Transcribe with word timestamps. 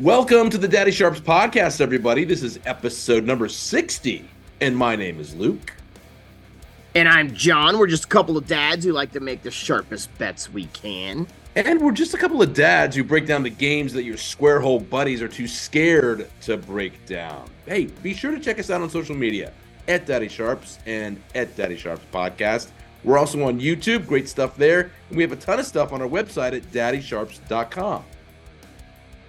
Welcome 0.00 0.48
to 0.48 0.56
the 0.56 0.66
Daddy 0.66 0.92
Sharps 0.92 1.20
podcast, 1.20 1.82
everybody. 1.82 2.24
This 2.24 2.42
is 2.42 2.58
episode 2.64 3.24
number 3.24 3.50
60, 3.50 4.26
and 4.62 4.74
my 4.74 4.96
name 4.96 5.20
is 5.20 5.34
Luke. 5.34 5.74
And 6.94 7.06
I'm 7.06 7.34
John. 7.34 7.78
We're 7.78 7.86
just 7.86 8.06
a 8.06 8.08
couple 8.08 8.38
of 8.38 8.46
dads 8.46 8.86
who 8.86 8.92
like 8.92 9.12
to 9.12 9.20
make 9.20 9.42
the 9.42 9.50
sharpest 9.50 10.16
bets 10.16 10.50
we 10.50 10.64
can. 10.68 11.26
And 11.54 11.82
we're 11.82 11.92
just 11.92 12.14
a 12.14 12.16
couple 12.16 12.40
of 12.40 12.54
dads 12.54 12.96
who 12.96 13.04
break 13.04 13.26
down 13.26 13.42
the 13.42 13.50
games 13.50 13.92
that 13.92 14.04
your 14.04 14.16
square 14.16 14.58
hole 14.58 14.80
buddies 14.80 15.20
are 15.20 15.28
too 15.28 15.46
scared 15.46 16.30
to 16.42 16.56
break 16.56 17.04
down. 17.04 17.50
Hey, 17.66 17.84
be 18.02 18.14
sure 18.14 18.30
to 18.30 18.40
check 18.40 18.58
us 18.58 18.70
out 18.70 18.80
on 18.80 18.88
social 18.88 19.14
media 19.14 19.52
at 19.86 20.06
Daddy 20.06 20.28
Sharps 20.28 20.78
and 20.86 21.20
at 21.34 21.54
Daddy 21.56 21.76
Sharps 21.76 22.06
Podcast. 22.10 22.70
We're 23.04 23.18
also 23.18 23.42
on 23.42 23.60
YouTube, 23.60 24.06
great 24.06 24.30
stuff 24.30 24.56
there. 24.56 24.92
And 25.10 25.18
we 25.18 25.22
have 25.22 25.32
a 25.32 25.36
ton 25.36 25.58
of 25.58 25.66
stuff 25.66 25.92
on 25.92 26.00
our 26.00 26.08
website 26.08 26.54
at 26.54 26.62
daddysharps.com. 26.72 28.04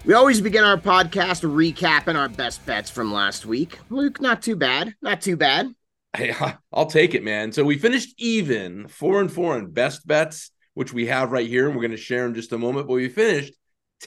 We 0.04 0.16
always 0.16 0.41
begin 0.41 0.64
our 0.64 0.78
podcast 0.78 1.44
recapping 1.44 2.16
our 2.16 2.28
best 2.28 2.66
bets 2.66 2.90
from 2.90 3.14
last 3.14 3.46
week. 3.46 3.78
Luke, 3.91 4.20
not 4.20 4.41
too 4.41 4.55
bad. 4.55 4.96
Not 5.00 5.22
too 5.22 5.38
bad. 5.38 5.76
Hey, 6.18 6.34
I'll 6.74 6.88
take 6.88 7.14
it, 7.14 7.24
man. 7.24 7.52
So 7.52 7.64
we 7.64 7.77
finished 7.77 8.16
even 8.18 8.88
four 8.88 9.22
and 9.22 9.32
four 9.32 9.55
in 9.60 9.70
best 9.70 10.08
bets, 10.08 10.50
which 10.74 10.91
we 10.91 11.05
have 11.05 11.32
right 11.32 11.48
here, 11.48 11.68
and 11.68 11.76
we're 11.76 11.84
going 11.84 11.91
to 11.91 11.98
share 11.98 12.26
in 12.26 12.34
just 12.34 12.52
a 12.52 12.58
moment. 12.58 12.88
But 12.88 12.96
we 12.96 13.10
finished 13.10 13.54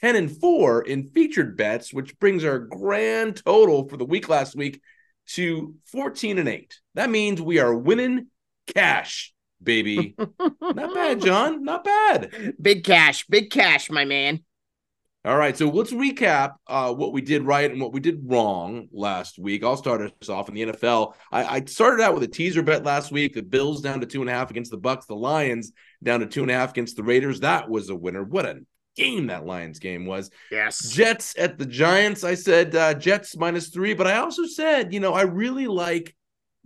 10 0.00 0.16
and 0.16 0.36
four 0.36 0.82
in 0.82 1.06
featured 1.06 1.56
bets, 1.56 1.94
which 1.94 2.18
brings 2.18 2.44
our 2.44 2.58
grand 2.58 3.40
total 3.44 3.88
for 3.88 3.96
the 3.96 4.04
week 4.04 4.28
last 4.28 4.56
week 4.56 4.80
to 5.26 5.76
14 5.92 6.38
and 6.38 6.48
eight. 6.48 6.80
That 6.94 7.08
means 7.08 7.40
we 7.40 7.60
are 7.60 7.72
winning 7.72 8.26
cash, 8.66 9.32
baby. 9.62 10.16
Not 10.60 10.94
bad, 10.94 11.20
John. 11.20 11.62
Not 11.62 11.84
bad. 11.84 12.54
Big 12.60 12.82
cash, 12.82 13.26
big 13.28 13.50
cash, 13.50 13.90
my 13.90 14.04
man. 14.04 14.40
All 15.26 15.38
right, 15.38 15.56
so 15.56 15.70
let's 15.70 15.90
recap 15.90 16.56
uh, 16.66 16.92
what 16.92 17.14
we 17.14 17.22
did 17.22 17.44
right 17.44 17.70
and 17.70 17.80
what 17.80 17.94
we 17.94 18.00
did 18.00 18.20
wrong 18.24 18.88
last 18.92 19.38
week. 19.38 19.64
I'll 19.64 19.78
start 19.78 20.02
us 20.02 20.28
off 20.28 20.50
in 20.50 20.54
the 20.54 20.66
NFL. 20.66 21.14
I, 21.32 21.44
I, 21.44 21.64
started 21.64 22.02
out 22.02 22.12
with 22.12 22.24
a 22.24 22.28
teaser 22.28 22.62
bet 22.62 22.84
last 22.84 23.10
week: 23.10 23.32
the 23.32 23.42
Bills 23.42 23.80
down 23.80 24.00
to 24.00 24.06
two 24.06 24.20
and 24.20 24.28
a 24.28 24.34
half 24.34 24.50
against 24.50 24.70
the 24.70 24.76
Bucs, 24.76 25.06
the 25.06 25.16
Lions 25.16 25.72
down 26.02 26.20
to 26.20 26.26
two 26.26 26.42
and 26.42 26.50
a 26.50 26.54
half 26.54 26.72
against 26.72 26.96
the 26.96 27.02
Raiders. 27.02 27.40
That 27.40 27.70
was 27.70 27.88
a 27.88 27.96
winner. 27.96 28.22
What 28.22 28.44
a 28.44 28.60
game 28.96 29.28
that 29.28 29.46
Lions 29.46 29.78
game 29.78 30.04
was. 30.04 30.30
Yes. 30.50 30.90
Jets 30.90 31.34
at 31.38 31.56
the 31.56 31.64
Giants. 31.64 32.22
I 32.22 32.34
said 32.34 32.76
uh, 32.76 32.92
Jets 32.92 33.34
minus 33.34 33.70
three, 33.70 33.94
but 33.94 34.06
I 34.06 34.18
also 34.18 34.44
said, 34.44 34.92
you 34.92 35.00
know, 35.00 35.14
I 35.14 35.22
really 35.22 35.68
like 35.68 36.14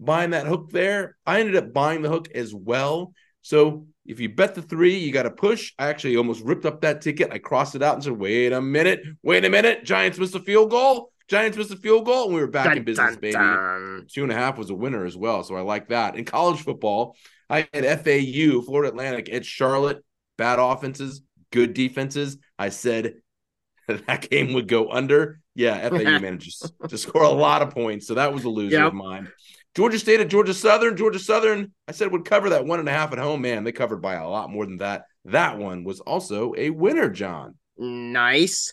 buying 0.00 0.30
that 0.30 0.46
hook 0.48 0.70
there. 0.70 1.16
I 1.24 1.38
ended 1.38 1.54
up 1.54 1.72
buying 1.72 2.02
the 2.02 2.10
hook 2.10 2.28
as 2.34 2.52
well. 2.52 3.12
So 3.42 3.86
if 4.08 4.18
you 4.18 4.30
bet 4.30 4.54
the 4.54 4.62
three, 4.62 4.96
you 4.96 5.12
got 5.12 5.24
to 5.24 5.30
push. 5.30 5.74
I 5.78 5.88
actually 5.88 6.16
almost 6.16 6.42
ripped 6.42 6.64
up 6.64 6.80
that 6.80 7.02
ticket. 7.02 7.30
I 7.30 7.38
crossed 7.38 7.74
it 7.74 7.82
out 7.82 7.94
and 7.94 8.02
said, 8.02 8.14
wait 8.14 8.54
a 8.54 8.60
minute, 8.60 9.02
wait 9.22 9.44
a 9.44 9.50
minute. 9.50 9.84
Giants 9.84 10.18
missed 10.18 10.34
a 10.34 10.40
field 10.40 10.70
goal. 10.70 11.12
Giants 11.28 11.58
missed 11.58 11.70
a 11.70 11.76
field 11.76 12.06
goal, 12.06 12.24
and 12.24 12.34
we 12.34 12.40
were 12.40 12.46
back 12.46 12.64
dun, 12.64 12.78
in 12.78 12.84
business, 12.84 13.12
dun, 13.12 13.20
baby. 13.20 13.34
Dun. 13.34 14.06
Two 14.10 14.22
and 14.22 14.32
a 14.32 14.34
half 14.34 14.56
was 14.56 14.70
a 14.70 14.74
winner 14.74 15.04
as 15.04 15.14
well. 15.14 15.44
So 15.44 15.56
I 15.56 15.60
like 15.60 15.88
that. 15.88 16.16
In 16.16 16.24
college 16.24 16.62
football, 16.62 17.16
I 17.50 17.68
had 17.74 17.84
FAU, 17.84 18.62
Florida 18.62 18.88
Atlantic 18.88 19.28
at 19.28 19.44
Charlotte. 19.44 20.02
Bad 20.38 20.58
offenses, 20.58 21.20
good 21.52 21.74
defenses. 21.74 22.38
I 22.58 22.70
said 22.70 23.16
that 23.88 24.30
game 24.30 24.54
would 24.54 24.68
go 24.68 24.90
under. 24.90 25.40
Yeah, 25.54 25.86
FAU 25.86 25.98
managed 26.20 26.62
to 26.88 26.96
score 26.96 27.24
a 27.24 27.28
lot 27.28 27.60
of 27.60 27.74
points. 27.74 28.06
So 28.06 28.14
that 28.14 28.32
was 28.32 28.44
a 28.44 28.48
loser 28.48 28.78
yep. 28.78 28.86
of 28.86 28.94
mine. 28.94 29.28
Georgia 29.74 29.98
State 29.98 30.20
at 30.20 30.28
Georgia 30.28 30.54
Southern. 30.54 30.96
Georgia 30.96 31.18
Southern, 31.18 31.72
I 31.86 31.92
said 31.92 32.10
would 32.12 32.24
cover 32.24 32.50
that 32.50 32.66
one 32.66 32.80
and 32.80 32.88
a 32.88 32.92
half 32.92 33.12
at 33.12 33.18
home. 33.18 33.42
Man, 33.42 33.64
they 33.64 33.72
covered 33.72 34.02
by 34.02 34.14
a 34.14 34.28
lot 34.28 34.50
more 34.50 34.66
than 34.66 34.78
that. 34.78 35.04
That 35.26 35.58
one 35.58 35.84
was 35.84 36.00
also 36.00 36.54
a 36.56 36.70
winner, 36.70 37.10
John. 37.10 37.54
Nice. 37.76 38.72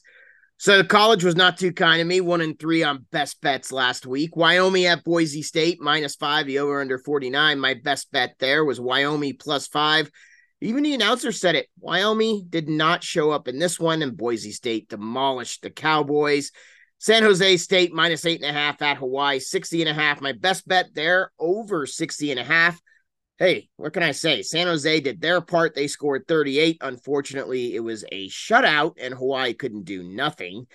So 0.57 0.77
the 0.77 0.85
college 0.85 1.23
was 1.23 1.35
not 1.35 1.57
too 1.57 1.73
kind 1.73 1.99
to 1.99 2.05
me. 2.05 2.21
One 2.21 2.41
and 2.41 2.57
three 2.57 2.81
on 2.81 3.05
best 3.11 3.41
bets 3.41 3.71
last 3.71 4.05
week. 4.05 4.35
Wyoming 4.35 4.85
at 4.85 5.03
Boise 5.03 5.41
State 5.41 5.79
minus 5.81 6.15
five. 6.15 6.47
The 6.47 6.59
over 6.59 6.79
under 6.79 6.97
49. 6.97 7.59
My 7.59 7.73
best 7.73 8.11
bet 8.11 8.35
there 8.39 8.63
was 8.63 8.79
Wyoming 8.79 9.35
plus 9.37 9.67
five. 9.67 10.09
Even 10.61 10.83
the 10.83 10.93
announcer 10.93 11.31
said 11.31 11.55
it. 11.55 11.67
Wyoming 11.79 12.47
did 12.49 12.69
not 12.69 13.03
show 13.03 13.31
up 13.31 13.47
in 13.47 13.59
this 13.59 13.79
one, 13.79 14.01
and 14.01 14.15
Boise 14.15 14.53
State 14.53 14.87
demolished 14.87 15.61
the 15.61 15.69
Cowboys. 15.69 16.51
San 17.05 17.21
Jose 17.21 17.57
State 17.57 17.93
minus 17.93 18.25
eight 18.25 18.41
and 18.41 18.49
a 18.49 18.59
half 18.59 18.81
at 18.81 18.97
Hawaii, 18.97 19.37
60 19.37 19.79
and 19.83 19.89
a 19.89 19.93
half. 19.93 20.21
My 20.21 20.31
best 20.31 20.67
bet 20.67 20.87
there 20.95 21.31
over 21.37 21.85
60 21.85 22.31
and 22.31 22.39
a 22.39 22.43
half. 22.43 22.81
Hey, 23.37 23.69
what 23.75 23.93
can 23.93 24.01
I 24.01 24.09
say? 24.09 24.41
San 24.41 24.65
Jose 24.65 25.01
did 25.01 25.21
their 25.21 25.39
part. 25.39 25.75
They 25.75 25.85
scored 25.85 26.27
38. 26.27 26.79
Unfortunately, 26.81 27.75
it 27.75 27.81
was 27.81 28.05
a 28.11 28.27
shutout 28.29 28.93
and 28.99 29.13
Hawaii 29.13 29.53
couldn't 29.53 29.85
do 29.85 30.01
nothing. 30.01 30.65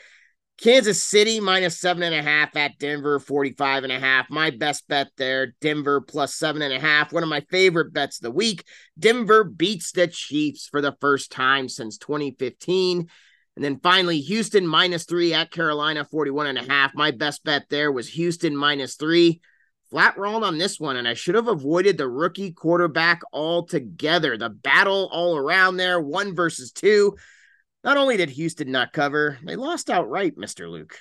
Kansas 0.56 1.02
City 1.02 1.40
minus 1.40 1.80
seven 1.80 2.04
and 2.04 2.14
a 2.14 2.22
half 2.22 2.54
at 2.54 2.78
Denver, 2.78 3.18
45 3.18 3.82
and 3.82 3.92
a 3.92 3.98
half. 3.98 4.30
My 4.30 4.50
best 4.50 4.86
bet 4.86 5.08
there, 5.16 5.56
Denver 5.60 6.00
plus 6.00 6.36
seven 6.36 6.62
and 6.62 6.72
a 6.72 6.78
half. 6.78 7.12
One 7.12 7.24
of 7.24 7.28
my 7.28 7.40
favorite 7.50 7.92
bets 7.92 8.18
of 8.18 8.22
the 8.22 8.30
week. 8.30 8.62
Denver 8.96 9.42
beats 9.42 9.90
the 9.90 10.06
Chiefs 10.06 10.68
for 10.68 10.80
the 10.80 10.96
first 11.00 11.32
time 11.32 11.68
since 11.68 11.98
2015. 11.98 13.08
And 13.56 13.64
then 13.64 13.80
finally, 13.82 14.20
Houston 14.20 14.66
minus 14.66 15.04
three 15.04 15.34
at 15.34 15.50
Carolina, 15.50 16.04
41 16.04 16.46
and 16.46 16.58
a 16.58 16.62
half. 16.62 16.94
My 16.94 17.10
best 17.10 17.44
bet 17.44 17.64
there 17.68 17.92
was 17.92 18.08
Houston 18.08 18.56
minus 18.56 18.94
three. 18.94 19.40
Flat 19.90 20.16
rolled 20.16 20.44
on 20.44 20.56
this 20.56 20.78
one, 20.78 20.96
and 20.96 21.08
I 21.08 21.14
should 21.14 21.34
have 21.34 21.48
avoided 21.48 21.98
the 21.98 22.08
rookie 22.08 22.52
quarterback 22.52 23.22
altogether. 23.32 24.38
The 24.38 24.48
battle 24.48 25.08
all 25.12 25.36
around 25.36 25.78
there, 25.78 26.00
one 26.00 26.34
versus 26.34 26.70
two. 26.70 27.16
Not 27.82 27.96
only 27.96 28.16
did 28.16 28.30
Houston 28.30 28.70
not 28.70 28.92
cover, 28.92 29.38
they 29.44 29.56
lost 29.56 29.90
outright, 29.90 30.36
Mr. 30.36 30.70
Luke. 30.70 30.96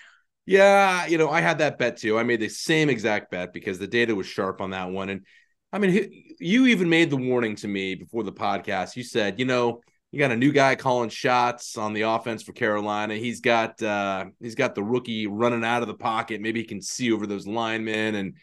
Yeah, 0.47 1.05
you 1.05 1.19
know, 1.19 1.29
I 1.29 1.41
had 1.41 1.59
that 1.59 1.77
bet 1.77 1.97
too. 1.97 2.17
I 2.17 2.23
made 2.23 2.39
the 2.39 2.49
same 2.49 2.89
exact 2.89 3.29
bet 3.29 3.53
because 3.53 3.77
the 3.77 3.85
data 3.85 4.15
was 4.15 4.25
sharp 4.25 4.61
on 4.61 4.71
that 4.71 4.89
one. 4.89 5.09
And 5.09 5.25
I 5.71 5.77
mean, 5.77 6.33
you 6.39 6.65
even 6.65 6.89
made 6.89 7.11
the 7.11 7.17
warning 7.17 7.55
to 7.57 7.67
me 7.67 7.93
before 7.93 8.23
the 8.23 8.31
podcast. 8.31 8.95
You 8.95 9.03
said, 9.03 9.37
you 9.37 9.45
know, 9.45 9.81
you 10.11 10.19
got 10.19 10.31
a 10.31 10.37
new 10.37 10.51
guy 10.51 10.75
calling 10.75 11.09
shots 11.09 11.77
on 11.77 11.93
the 11.93 12.01
offense 12.01 12.43
for 12.43 12.53
Carolina. 12.53 13.15
He's 13.15 13.41
got 13.41 13.81
uh 13.81 14.25
he's 14.39 14.55
got 14.55 14.75
the 14.75 14.83
rookie 14.83 15.27
running 15.27 15.63
out 15.63 15.81
of 15.81 15.87
the 15.87 15.93
pocket. 15.93 16.41
Maybe 16.41 16.61
he 16.61 16.65
can 16.65 16.81
see 16.81 17.11
over 17.11 17.27
those 17.27 17.47
linemen 17.47 18.15
and 18.15 18.33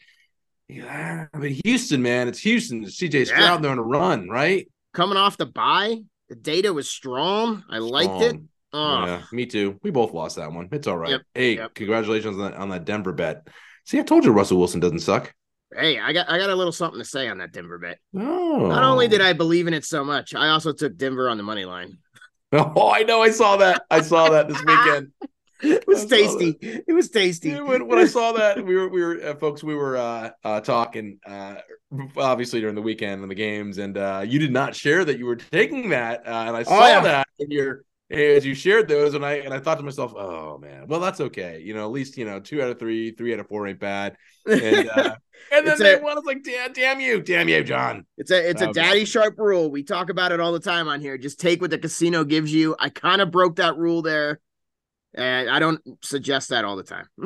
yeah, 0.68 1.26
but 1.32 1.50
Houston, 1.64 2.02
man, 2.02 2.26
it's 2.26 2.40
Houston. 2.40 2.82
It's 2.84 3.00
CJ 3.00 3.26
Stroud 3.26 3.40
yeah. 3.40 3.56
there 3.58 3.70
on 3.70 3.78
a 3.78 3.82
run, 3.82 4.28
right? 4.28 4.68
Coming 4.94 5.16
off 5.16 5.36
the 5.36 5.46
bye, 5.46 5.98
the 6.28 6.34
data 6.34 6.72
was 6.72 6.88
strong. 6.88 7.62
I 7.70 7.76
strong. 7.76 7.90
liked 7.90 8.22
it. 8.22 8.40
Oh. 8.72 9.04
Yeah, 9.06 9.22
me 9.32 9.46
too. 9.46 9.78
We 9.82 9.90
both 9.90 10.12
lost 10.12 10.36
that 10.36 10.52
one. 10.52 10.68
It's 10.72 10.88
all 10.88 10.98
right. 10.98 11.10
Yep. 11.10 11.22
Hey, 11.34 11.54
yep. 11.56 11.74
congratulations 11.74 12.36
on 12.36 12.50
that, 12.50 12.54
on 12.54 12.68
that 12.70 12.84
Denver 12.84 13.12
bet. 13.12 13.46
See, 13.84 14.00
I 14.00 14.02
told 14.02 14.24
you 14.24 14.32
Russell 14.32 14.58
Wilson 14.58 14.80
doesn't 14.80 15.00
suck. 15.00 15.32
Hey, 15.74 15.98
I 15.98 16.12
got 16.12 16.30
I 16.30 16.38
got 16.38 16.50
a 16.50 16.54
little 16.54 16.72
something 16.72 17.00
to 17.00 17.04
say 17.04 17.28
on 17.28 17.38
that 17.38 17.52
Denver 17.52 17.78
bet. 17.78 17.98
Oh. 18.14 18.66
Not 18.68 18.84
only 18.84 19.08
did 19.08 19.20
I 19.20 19.32
believe 19.32 19.66
in 19.66 19.74
it 19.74 19.84
so 19.84 20.04
much, 20.04 20.34
I 20.34 20.48
also 20.48 20.72
took 20.72 20.96
Denver 20.96 21.28
on 21.28 21.36
the 21.36 21.42
money 21.42 21.64
line. 21.64 21.98
Oh, 22.52 22.92
I 22.92 23.02
know. 23.02 23.20
I 23.20 23.32
saw 23.32 23.56
that. 23.56 23.82
I 23.90 24.00
saw 24.00 24.30
that 24.30 24.46
this 24.46 24.58
weekend. 24.64 25.10
it 25.62 25.86
was 25.86 26.06
tasty. 26.06 26.56
It 26.60 26.92
was 26.94 27.10
tasty. 27.10 27.60
When, 27.60 27.88
when, 27.88 27.98
I 27.98 28.06
saw 28.06 28.32
that, 28.32 28.64
we 28.64 28.76
were 28.76 28.88
we 28.88 29.02
were 29.02 29.20
uh, 29.22 29.34
folks. 29.34 29.64
We 29.64 29.74
were 29.74 29.96
uh, 29.96 30.30
uh, 30.44 30.60
talking 30.60 31.18
uh, 31.26 31.56
obviously 32.16 32.60
during 32.60 32.76
the 32.76 32.82
weekend 32.82 33.22
and 33.22 33.30
the 33.30 33.34
games, 33.34 33.78
and 33.78 33.98
uh, 33.98 34.24
you 34.24 34.38
did 34.38 34.52
not 34.52 34.76
share 34.76 35.04
that 35.04 35.18
you 35.18 35.26
were 35.26 35.36
taking 35.36 35.90
that, 35.90 36.26
uh, 36.26 36.44
and 36.46 36.56
I 36.56 36.62
saw 36.62 36.84
oh, 36.84 36.86
yeah. 36.86 37.00
that 37.00 37.28
in 37.40 37.50
your 37.50 37.82
as 38.10 38.46
you 38.46 38.54
shared 38.54 38.88
those, 38.88 39.14
and 39.14 39.24
I 39.24 39.34
and 39.34 39.52
I 39.52 39.58
thought 39.58 39.78
to 39.78 39.84
myself, 39.84 40.14
oh 40.16 40.58
man, 40.58 40.86
well 40.86 41.00
that's 41.00 41.20
okay. 41.20 41.60
You 41.60 41.74
know, 41.74 41.84
at 41.84 41.90
least 41.90 42.16
you 42.16 42.24
know 42.24 42.38
two 42.38 42.62
out 42.62 42.70
of 42.70 42.78
three, 42.78 43.10
three 43.10 43.32
out 43.32 43.40
of 43.40 43.48
four 43.48 43.66
ain't 43.66 43.80
bad. 43.80 44.16
And 44.46 44.88
uh, 44.90 45.16
and 45.52 45.66
then 45.66 45.78
they 45.78 45.96
one 45.96 46.14
was 46.14 46.24
like, 46.24 46.44
damn, 46.44 46.72
damn 46.72 47.00
you, 47.00 47.20
damn 47.20 47.48
you, 47.48 47.64
John. 47.64 48.06
It's 48.16 48.30
a 48.30 48.50
it's 48.50 48.62
a 48.62 48.72
daddy 48.72 49.04
sharp 49.04 49.34
rule. 49.38 49.70
We 49.70 49.82
talk 49.82 50.08
about 50.10 50.30
it 50.30 50.40
all 50.40 50.52
the 50.52 50.60
time 50.60 50.86
on 50.86 51.00
here. 51.00 51.18
Just 51.18 51.40
take 51.40 51.60
what 51.60 51.70
the 51.70 51.78
casino 51.78 52.22
gives 52.22 52.52
you. 52.52 52.76
I 52.78 52.90
kind 52.90 53.20
of 53.20 53.30
broke 53.30 53.56
that 53.56 53.76
rule 53.76 54.02
there. 54.02 54.40
And 55.14 55.48
I 55.48 55.60
don't 55.60 55.80
suggest 56.02 56.50
that 56.50 56.66
all 56.66 56.76
the 56.76 56.82
time. 56.82 57.06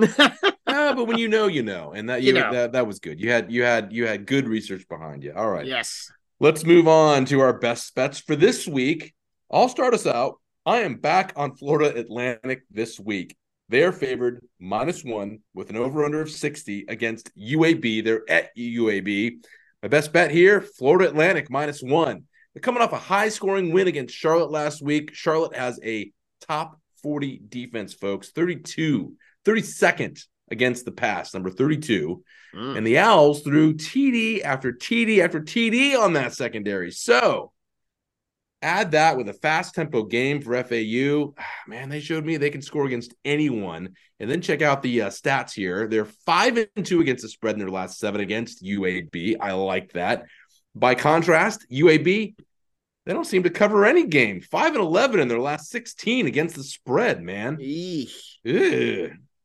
ah, 0.69 0.93
but 0.95 1.07
when 1.07 1.19
you 1.19 1.27
know, 1.27 1.49
you 1.49 1.65
know, 1.65 1.91
and 1.91 2.09
that 2.09 2.23
you, 2.23 2.29
you 2.29 2.35
know. 2.35 2.53
that 2.53 2.73
that 2.73 2.87
was 2.87 3.01
good. 3.01 3.21
You 3.21 3.31
had 3.31 3.51
you 3.51 3.65
had 3.65 3.93
you 3.93 4.07
had 4.07 4.27
good 4.27 4.47
research 4.47 4.87
behind 4.89 5.25
you. 5.25 5.33
All 5.35 5.51
right. 5.51 5.67
Yes. 5.67 6.11
Let's 6.39 6.65
move 6.65 6.89
on 6.89 7.27
to 7.27 7.41
our 7.41 7.53
best 7.53 7.95
bets 7.95 8.21
for 8.21 8.37
this 8.37 8.67
week. 8.67 9.13
I'll 9.51 9.69
start 9.69 9.93
us 9.93 10.07
out 10.07 10.37
I 10.71 10.83
am 10.83 10.95
back 10.95 11.33
on 11.35 11.57
Florida 11.57 11.99
Atlantic 11.99 12.63
this 12.71 13.01
week. 13.01 13.37
They're 13.69 13.91
favored 13.91 14.47
minus 14.61 15.03
one 15.03 15.41
with 15.53 15.69
an 15.69 15.77
over 15.77 16.05
under 16.05 16.21
of 16.21 16.31
60 16.31 16.85
against 16.87 17.37
UAB. 17.37 18.05
They're 18.05 18.23
at 18.31 18.57
UAB. 18.57 19.39
My 19.83 19.89
best 19.89 20.13
bet 20.13 20.31
here 20.31 20.61
Florida 20.61 21.09
Atlantic 21.11 21.51
minus 21.51 21.83
one. 21.83 22.23
They're 22.55 22.61
coming 22.61 22.83
off 22.83 22.93
a 22.93 22.99
high 22.99 23.31
scoring 23.31 23.73
win 23.73 23.89
against 23.89 24.15
Charlotte 24.15 24.53
last 24.53 24.81
week. 24.81 25.13
Charlotte 25.13 25.57
has 25.57 25.81
a 25.83 26.13
top 26.47 26.79
40 27.03 27.43
defense, 27.49 27.93
folks 27.93 28.31
32, 28.31 29.17
32nd 29.45 30.25
against 30.53 30.85
the 30.85 30.93
pass, 30.93 31.35
number 31.35 31.51
32. 31.51 32.23
Mm. 32.55 32.77
And 32.77 32.87
the 32.87 32.99
Owls 32.99 33.43
threw 33.43 33.75
TD 33.75 34.45
after 34.45 34.73
TD 34.73 35.19
after 35.19 35.41
TD 35.41 35.99
on 35.99 36.13
that 36.13 36.33
secondary. 36.33 36.93
So 36.93 37.51
Add 38.63 38.91
that 38.91 39.17
with 39.17 39.29
a 39.29 39.35
fast 39.35 39.75
tempo 39.75 40.03
game 40.03 40.43
for 40.43 40.63
FAU. 40.63 41.35
Man, 41.67 41.89
they 41.89 42.01
showed 42.01 42.27
me 42.27 42.37
they 42.37 42.51
can 42.51 42.63
score 42.63 42.87
against 42.87 43.15
anyone. 43.25 43.95
And 44.19 44.31
then 44.31 44.43
check 44.43 44.61
out 44.61 44.83
the 44.83 45.03
uh, 45.03 45.09
stats 45.09 45.53
here. 45.53 45.89
They're 45.89 46.05
five 46.05 46.59
and 46.77 46.85
two 46.85 47.01
against 47.01 47.23
the 47.23 47.29
spread 47.29 47.55
in 47.55 47.59
their 47.59 47.71
last 47.71 47.99
seven 47.99 48.21
against 48.21 48.63
UAB. 48.63 49.37
I 49.41 49.53
like 49.53 49.93
that. 49.93 50.27
By 50.75 50.95
contrast, 50.95 51.67
UAB 51.73 52.35
they 53.07 53.15
don't 53.15 53.25
seem 53.25 53.43
to 53.45 53.51
cover 53.51 53.87
any 53.87 54.07
game. 54.07 54.41
Five 54.41 54.75
and 54.75 54.83
eleven 54.85 55.21
in 55.21 55.29
their 55.29 55.41
last 55.41 55.71
sixteen 55.71 56.27
against 56.27 56.57
the 56.57 56.63
spread. 56.63 57.23
Man, 57.23 57.57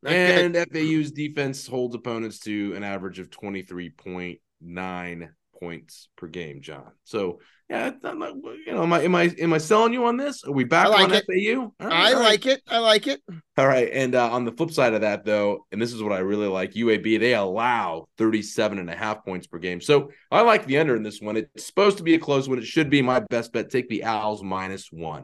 and 0.04 0.56
FAU's 0.56 1.12
defense 1.12 1.66
holds 1.66 1.96
opponents 1.96 2.40
to 2.42 2.74
an 2.76 2.84
average 2.84 3.20
of 3.20 3.32
twenty 3.32 3.64
three 3.64 3.90
point 3.90 4.40
nine 4.62 5.34
points 5.60 6.10
per 6.18 6.28
game, 6.28 6.62
John. 6.62 6.92
So 7.06 7.40
yeah, 7.70 7.92
not, 8.04 8.36
you 8.36 8.74
know, 8.74 8.84
am 8.84 8.94
I 8.94 9.02
am 9.02 9.16
I 9.16 9.34
am 9.40 9.52
I 9.52 9.58
selling 9.58 9.92
you 9.92 10.06
on 10.06 10.18
this? 10.18 10.44
Are 10.44 10.52
we 10.52 10.66
back 10.66 10.90
like 10.90 11.06
on 11.06 11.14
it. 11.14 11.26
FAU? 11.26 11.74
Right, 11.80 11.92
I 11.92 12.14
like 12.14 12.46
it. 12.46 12.62
I 12.68 12.78
like 12.78 13.08
it. 13.08 13.22
All 13.58 13.68
right. 13.68 13.90
And 13.92 14.14
uh, 14.14 14.32
on 14.32 14.46
the 14.46 14.52
flip 14.52 14.70
side 14.70 14.94
of 14.94 15.02
that, 15.02 15.26
though, 15.26 15.66
and 15.72 15.82
this 15.82 15.92
is 15.92 16.04
what 16.04 16.14
I 16.14 16.20
really 16.20 16.48
like, 16.48 16.74
UAB, 16.74 17.20
they 17.20 17.34
allow 17.34 18.06
37 18.20 18.78
and 18.78 18.90
a 18.90 18.96
half 18.96 19.26
points 19.26 19.48
per 19.48 19.58
game. 19.58 19.82
So 19.82 20.12
I 20.30 20.42
like 20.42 20.68
the 20.68 20.78
under 20.78 20.96
in 20.96 21.02
this 21.02 21.20
one. 21.22 21.38
It's 21.38 21.66
supposed 21.66 21.98
to 21.98 22.04
be 22.04 22.14
a 22.14 22.20
close 22.20 22.48
one. 22.48 22.60
It 22.60 22.66
should 22.66 22.92
be 22.92 23.02
my 23.02 23.22
best 23.22 23.52
bet. 23.52 23.72
Take 23.72 23.90
the 23.90 24.04
Owls 24.04 24.44
minus 24.44 24.92
one. 24.92 25.24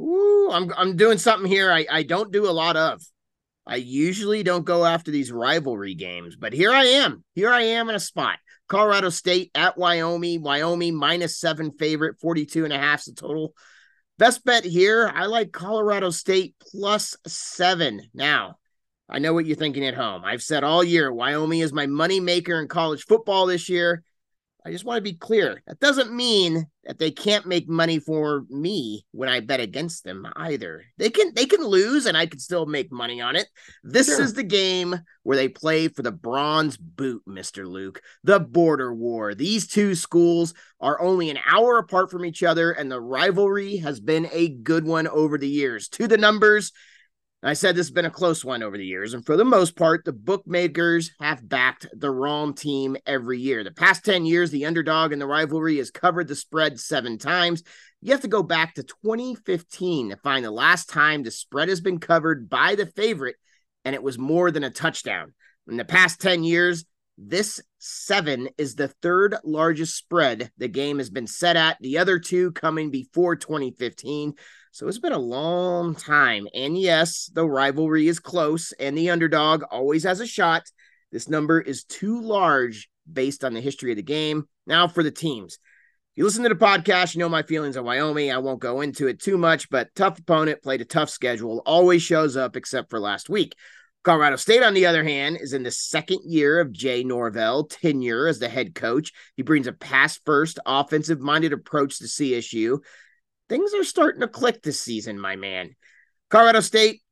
Ooh, 0.00 0.48
I'm 0.50 0.72
I'm 0.76 0.96
doing 0.96 1.18
something 1.18 1.50
here 1.50 1.70
I, 1.70 1.86
I 1.90 2.02
don't 2.04 2.32
do 2.32 2.48
a 2.48 2.52
lot 2.52 2.76
of. 2.76 3.02
I 3.66 3.76
usually 3.76 4.42
don't 4.42 4.64
go 4.64 4.86
after 4.86 5.10
these 5.10 5.30
rivalry 5.30 5.94
games, 5.94 6.36
but 6.36 6.54
here 6.54 6.72
I 6.72 6.84
am. 6.84 7.22
Here 7.34 7.52
I 7.52 7.62
am 7.62 7.90
in 7.90 7.96
a 7.96 8.00
spot. 8.00 8.38
Colorado 8.68 9.08
State 9.08 9.50
at 9.54 9.76
Wyoming. 9.76 10.42
Wyoming 10.42 10.94
minus 10.94 11.38
seven 11.38 11.72
favorite, 11.72 12.20
42 12.20 12.64
and 12.64 12.72
a 12.72 12.78
half 12.78 13.00
is 13.00 13.06
the 13.06 13.12
total. 13.14 13.54
Best 14.18 14.44
bet 14.44 14.64
here. 14.64 15.10
I 15.14 15.26
like 15.26 15.52
Colorado 15.52 16.10
State 16.10 16.54
plus 16.70 17.16
seven. 17.26 18.02
Now, 18.14 18.58
I 19.08 19.20
know 19.20 19.32
what 19.32 19.46
you're 19.46 19.56
thinking 19.56 19.86
at 19.86 19.94
home. 19.94 20.22
I've 20.24 20.42
said 20.42 20.64
all 20.64 20.84
year 20.84 21.12
Wyoming 21.12 21.60
is 21.60 21.72
my 21.72 21.86
money 21.86 22.20
maker 22.20 22.60
in 22.60 22.68
college 22.68 23.04
football 23.04 23.46
this 23.46 23.68
year. 23.68 24.02
I 24.68 24.72
just 24.72 24.84
want 24.84 24.98
to 24.98 25.02
be 25.02 25.14
clear. 25.14 25.62
That 25.66 25.80
doesn't 25.80 26.12
mean 26.12 26.66
that 26.84 26.98
they 26.98 27.10
can't 27.10 27.46
make 27.46 27.70
money 27.70 27.98
for 27.98 28.44
me 28.50 29.06
when 29.12 29.30
I 29.30 29.40
bet 29.40 29.60
against 29.60 30.04
them 30.04 30.26
either. 30.36 30.84
They 30.98 31.08
can 31.08 31.32
they 31.34 31.46
can 31.46 31.64
lose 31.64 32.04
and 32.04 32.18
I 32.18 32.26
can 32.26 32.38
still 32.38 32.66
make 32.66 32.92
money 32.92 33.18
on 33.22 33.34
it. 33.34 33.48
This 33.82 34.08
sure. 34.08 34.20
is 34.20 34.34
the 34.34 34.42
game 34.42 34.94
where 35.22 35.38
they 35.38 35.48
play 35.48 35.88
for 35.88 36.02
the 36.02 36.12
bronze 36.12 36.76
boot, 36.76 37.22
Mr. 37.26 37.66
Luke. 37.66 38.02
The 38.24 38.40
border 38.40 38.92
war. 38.94 39.34
These 39.34 39.68
two 39.68 39.94
schools 39.94 40.52
are 40.82 41.00
only 41.00 41.30
an 41.30 41.38
hour 41.50 41.78
apart 41.78 42.10
from 42.10 42.26
each 42.26 42.42
other 42.42 42.70
and 42.70 42.92
the 42.92 43.00
rivalry 43.00 43.78
has 43.78 44.00
been 44.00 44.28
a 44.32 44.50
good 44.50 44.84
one 44.84 45.08
over 45.08 45.38
the 45.38 45.48
years. 45.48 45.88
To 45.90 46.06
the 46.06 46.18
numbers, 46.18 46.72
I 47.40 47.52
said 47.52 47.76
this 47.76 47.86
has 47.86 47.92
been 47.92 48.04
a 48.04 48.10
close 48.10 48.44
one 48.44 48.64
over 48.64 48.76
the 48.76 48.84
years, 48.84 49.14
and 49.14 49.24
for 49.24 49.36
the 49.36 49.44
most 49.44 49.76
part, 49.76 50.04
the 50.04 50.12
bookmakers 50.12 51.12
have 51.20 51.48
backed 51.48 51.86
the 51.94 52.10
wrong 52.10 52.52
team 52.52 52.96
every 53.06 53.38
year. 53.38 53.62
The 53.62 53.70
past 53.70 54.04
10 54.04 54.26
years, 54.26 54.50
the 54.50 54.66
underdog 54.66 55.12
in 55.12 55.20
the 55.20 55.26
rivalry 55.26 55.76
has 55.76 55.92
covered 55.92 56.26
the 56.26 56.34
spread 56.34 56.80
seven 56.80 57.16
times. 57.16 57.62
You 58.00 58.10
have 58.10 58.22
to 58.22 58.28
go 58.28 58.42
back 58.42 58.74
to 58.74 58.82
2015 58.82 60.10
to 60.10 60.16
find 60.16 60.44
the 60.44 60.50
last 60.50 60.88
time 60.88 61.22
the 61.22 61.30
spread 61.30 61.68
has 61.68 61.80
been 61.80 62.00
covered 62.00 62.48
by 62.48 62.74
the 62.74 62.86
favorite, 62.86 63.36
and 63.84 63.94
it 63.94 64.02
was 64.02 64.18
more 64.18 64.50
than 64.50 64.64
a 64.64 64.70
touchdown. 64.70 65.32
In 65.68 65.76
the 65.76 65.84
past 65.84 66.20
10 66.20 66.42
years, 66.42 66.86
this 67.16 67.60
seven 67.78 68.48
is 68.58 68.74
the 68.74 68.88
third 68.88 69.36
largest 69.44 69.96
spread 69.96 70.50
the 70.58 70.68
game 70.68 70.98
has 70.98 71.10
been 71.10 71.26
set 71.28 71.54
at, 71.54 71.76
the 71.80 71.98
other 71.98 72.18
two 72.18 72.50
coming 72.50 72.90
before 72.90 73.36
2015. 73.36 74.34
So 74.72 74.86
it's 74.86 74.98
been 74.98 75.12
a 75.12 75.18
long 75.18 75.94
time. 75.94 76.46
And 76.54 76.78
yes, 76.78 77.30
the 77.32 77.46
rivalry 77.46 78.08
is 78.08 78.18
close 78.18 78.72
and 78.72 78.96
the 78.96 79.10
underdog 79.10 79.62
always 79.70 80.04
has 80.04 80.20
a 80.20 80.26
shot. 80.26 80.64
This 81.10 81.28
number 81.28 81.60
is 81.60 81.84
too 81.84 82.20
large 82.20 82.88
based 83.10 83.44
on 83.44 83.54
the 83.54 83.60
history 83.60 83.90
of 83.90 83.96
the 83.96 84.02
game. 84.02 84.48
Now 84.66 84.88
for 84.88 85.02
the 85.02 85.10
teams. 85.10 85.54
If 85.54 86.18
you 86.18 86.24
listen 86.24 86.42
to 86.42 86.48
the 86.48 86.54
podcast, 86.54 87.14
you 87.14 87.20
know 87.20 87.28
my 87.28 87.42
feelings 87.42 87.76
on 87.76 87.84
Wyoming. 87.84 88.30
I 88.30 88.38
won't 88.38 88.60
go 88.60 88.80
into 88.80 89.06
it 89.06 89.20
too 89.20 89.38
much, 89.38 89.70
but 89.70 89.94
tough 89.94 90.18
opponent, 90.18 90.62
played 90.62 90.80
a 90.80 90.84
tough 90.84 91.10
schedule, 91.10 91.62
always 91.64 92.02
shows 92.02 92.36
up 92.36 92.56
except 92.56 92.90
for 92.90 93.00
last 93.00 93.30
week. 93.30 93.54
Colorado 94.04 94.36
State, 94.36 94.62
on 94.62 94.74
the 94.74 94.86
other 94.86 95.04
hand, 95.04 95.38
is 95.40 95.52
in 95.52 95.62
the 95.62 95.70
second 95.70 96.20
year 96.24 96.60
of 96.60 96.72
Jay 96.72 97.04
Norvell 97.04 97.64
tenure 97.64 98.26
as 98.26 98.38
the 98.38 98.48
head 98.48 98.74
coach. 98.74 99.12
He 99.36 99.42
brings 99.42 99.66
a 99.66 99.72
pass 99.72 100.18
first, 100.24 100.58
offensive 100.64 101.20
minded 101.20 101.52
approach 101.52 101.98
to 101.98 102.04
CSU 102.04 102.78
things 103.48 103.74
are 103.74 103.84
starting 103.84 104.20
to 104.20 104.28
click 104.28 104.62
this 104.62 104.80
season, 104.80 105.18
my 105.18 105.36
man. 105.36 105.74
Colorado 106.30 106.60
State, 106.60 107.02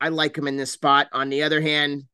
I 0.00 0.08
like 0.08 0.34
them 0.34 0.48
in 0.48 0.56
this 0.56 0.70
spot. 0.70 1.08
On 1.12 1.28
the 1.28 1.42
other 1.42 1.60
hand, 1.60 2.04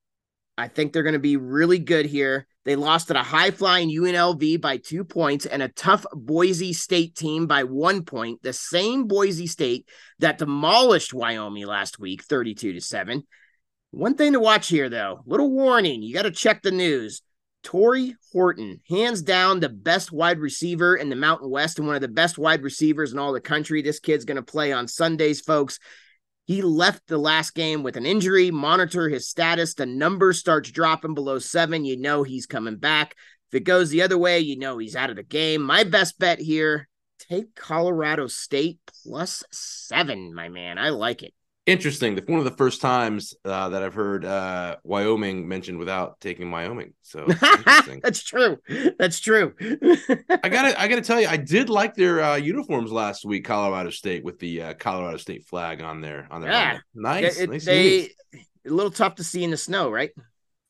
I 0.56 0.68
think 0.68 0.92
they're 0.92 1.02
going 1.02 1.14
to 1.14 1.18
be 1.18 1.36
really 1.36 1.78
good 1.78 2.06
here. 2.06 2.46
They 2.64 2.76
lost 2.76 3.10
at 3.10 3.16
a 3.16 3.22
high 3.22 3.50
flying 3.50 3.88
UNLV 3.88 4.60
by 4.60 4.76
two 4.76 5.04
points 5.04 5.46
and 5.46 5.62
a 5.62 5.68
tough 5.68 6.04
Boise 6.12 6.74
State 6.74 7.16
team 7.16 7.46
by 7.46 7.64
one 7.64 8.04
point. 8.04 8.42
The 8.42 8.52
same 8.52 9.06
Boise 9.06 9.46
State 9.46 9.88
that 10.18 10.38
demolished 10.38 11.14
Wyoming 11.14 11.66
last 11.66 11.98
week, 11.98 12.22
32 12.22 12.74
to 12.74 12.80
7. 12.80 13.22
One 13.92 14.14
thing 14.14 14.34
to 14.34 14.40
watch 14.40 14.68
here, 14.68 14.88
though, 14.88 15.20
little 15.24 15.50
warning 15.50 16.02
you 16.02 16.14
got 16.14 16.22
to 16.22 16.30
check 16.30 16.62
the 16.62 16.70
news. 16.70 17.22
Tory 17.62 18.16
Horton, 18.32 18.80
hands 18.88 19.22
down 19.22 19.60
the 19.60 19.68
best 19.68 20.12
wide 20.12 20.38
receiver 20.38 20.96
in 20.96 21.08
the 21.08 21.16
Mountain 21.16 21.50
West 21.50 21.78
and 21.78 21.86
one 21.86 21.96
of 21.96 22.02
the 22.02 22.08
best 22.08 22.38
wide 22.38 22.62
receivers 22.62 23.12
in 23.12 23.18
all 23.18 23.32
the 23.32 23.40
country. 23.40 23.82
This 23.82 24.00
kid's 24.00 24.24
going 24.24 24.36
to 24.36 24.42
play 24.42 24.72
on 24.72 24.88
Sundays, 24.88 25.40
folks. 25.40 25.78
He 26.46 26.62
left 26.62 27.06
the 27.06 27.18
last 27.18 27.54
game 27.54 27.82
with 27.82 27.96
an 27.96 28.06
injury. 28.06 28.50
Monitor 28.50 29.08
his 29.08 29.28
status. 29.28 29.74
The 29.74 29.86
number 29.86 30.32
starts 30.32 30.70
dropping 30.70 31.14
below 31.14 31.38
seven. 31.38 31.84
You 31.84 31.96
know 31.96 32.22
he's 32.22 32.46
coming 32.46 32.76
back. 32.76 33.14
If 33.50 33.56
it 33.56 33.64
goes 33.64 33.90
the 33.90 34.02
other 34.02 34.18
way, 34.18 34.40
you 34.40 34.58
know 34.58 34.78
he's 34.78 34.96
out 34.96 35.10
of 35.10 35.16
the 35.16 35.22
game. 35.22 35.62
My 35.62 35.84
best 35.84 36.18
bet 36.18 36.40
here 36.40 36.88
take 37.18 37.54
Colorado 37.54 38.26
State 38.26 38.78
plus 39.04 39.44
seven, 39.50 40.34
my 40.34 40.48
man. 40.48 40.78
I 40.78 40.88
like 40.88 41.22
it 41.22 41.34
interesting. 41.66 42.18
One 42.26 42.38
of 42.38 42.44
the 42.44 42.50
first 42.50 42.80
times 42.80 43.34
uh, 43.44 43.70
that 43.70 43.82
I've 43.82 43.94
heard 43.94 44.24
uh, 44.24 44.76
Wyoming 44.84 45.48
mentioned 45.48 45.78
without 45.78 46.20
taking 46.20 46.50
Wyoming. 46.50 46.94
So 47.02 47.26
that's 48.02 48.22
true. 48.22 48.58
That's 48.98 49.20
true. 49.20 49.54
I 49.60 50.48
gotta, 50.48 50.80
I 50.80 50.88
gotta 50.88 51.02
tell 51.02 51.20
you, 51.20 51.28
I 51.28 51.36
did 51.36 51.68
like 51.68 51.94
their 51.94 52.22
uh, 52.22 52.36
uniforms 52.36 52.92
last 52.92 53.24
week. 53.24 53.44
Colorado 53.44 53.90
State 53.90 54.24
with 54.24 54.38
the 54.38 54.62
uh, 54.62 54.74
Colorado 54.74 55.16
State 55.16 55.46
flag 55.46 55.82
on 55.82 56.00
there. 56.00 56.26
On 56.30 56.40
their 56.40 56.50
yeah, 56.50 56.78
nice. 56.94 57.38
It, 57.38 57.50
nice 57.50 57.64
they 57.64 58.10
a 58.66 58.70
little 58.70 58.90
tough 58.90 59.16
to 59.16 59.24
see 59.24 59.44
in 59.44 59.50
the 59.50 59.56
snow, 59.56 59.90
right? 59.90 60.10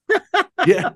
yeah. 0.66 0.90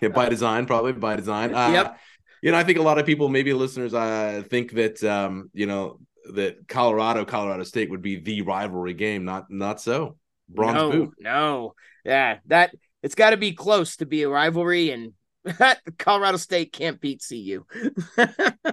yeah, 0.00 0.08
by 0.08 0.28
design, 0.28 0.66
probably 0.66 0.92
by 0.92 1.16
design. 1.16 1.54
Uh, 1.54 1.68
yep. 1.70 1.98
You 2.42 2.52
know, 2.52 2.58
I 2.58 2.64
think 2.64 2.78
a 2.78 2.82
lot 2.82 2.98
of 2.98 3.06
people, 3.06 3.28
maybe 3.28 3.52
listeners, 3.52 3.94
uh, 3.94 4.42
think 4.48 4.72
that 4.72 5.02
um, 5.02 5.50
you 5.52 5.66
know 5.66 5.98
that 6.34 6.68
Colorado 6.68 7.24
Colorado 7.24 7.64
State 7.64 7.90
would 7.90 8.02
be 8.02 8.16
the 8.16 8.42
rivalry 8.42 8.94
game. 8.94 9.24
Not 9.24 9.50
not 9.50 9.80
so. 9.80 10.16
Bronze 10.48 10.74
no, 10.74 10.90
boot. 10.90 11.14
No, 11.18 11.74
yeah, 12.04 12.38
that 12.46 12.72
it's 13.02 13.14
got 13.14 13.30
to 13.30 13.36
be 13.36 13.52
close 13.52 13.96
to 13.96 14.06
be 14.06 14.22
a 14.22 14.28
rivalry, 14.28 14.90
and 14.90 15.12
Colorado 15.98 16.36
State 16.36 16.72
can't 16.72 17.00
beat 17.00 17.22
CU. 17.26 17.64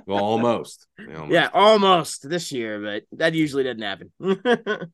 well, 0.06 0.24
almost. 0.24 0.88
almost. 1.00 1.32
Yeah, 1.32 1.50
almost 1.54 2.30
this 2.30 2.52
year, 2.52 2.80
but 2.80 3.04
that 3.18 3.34
usually 3.34 3.64
doesn't 3.64 3.82
happen. 3.82 4.12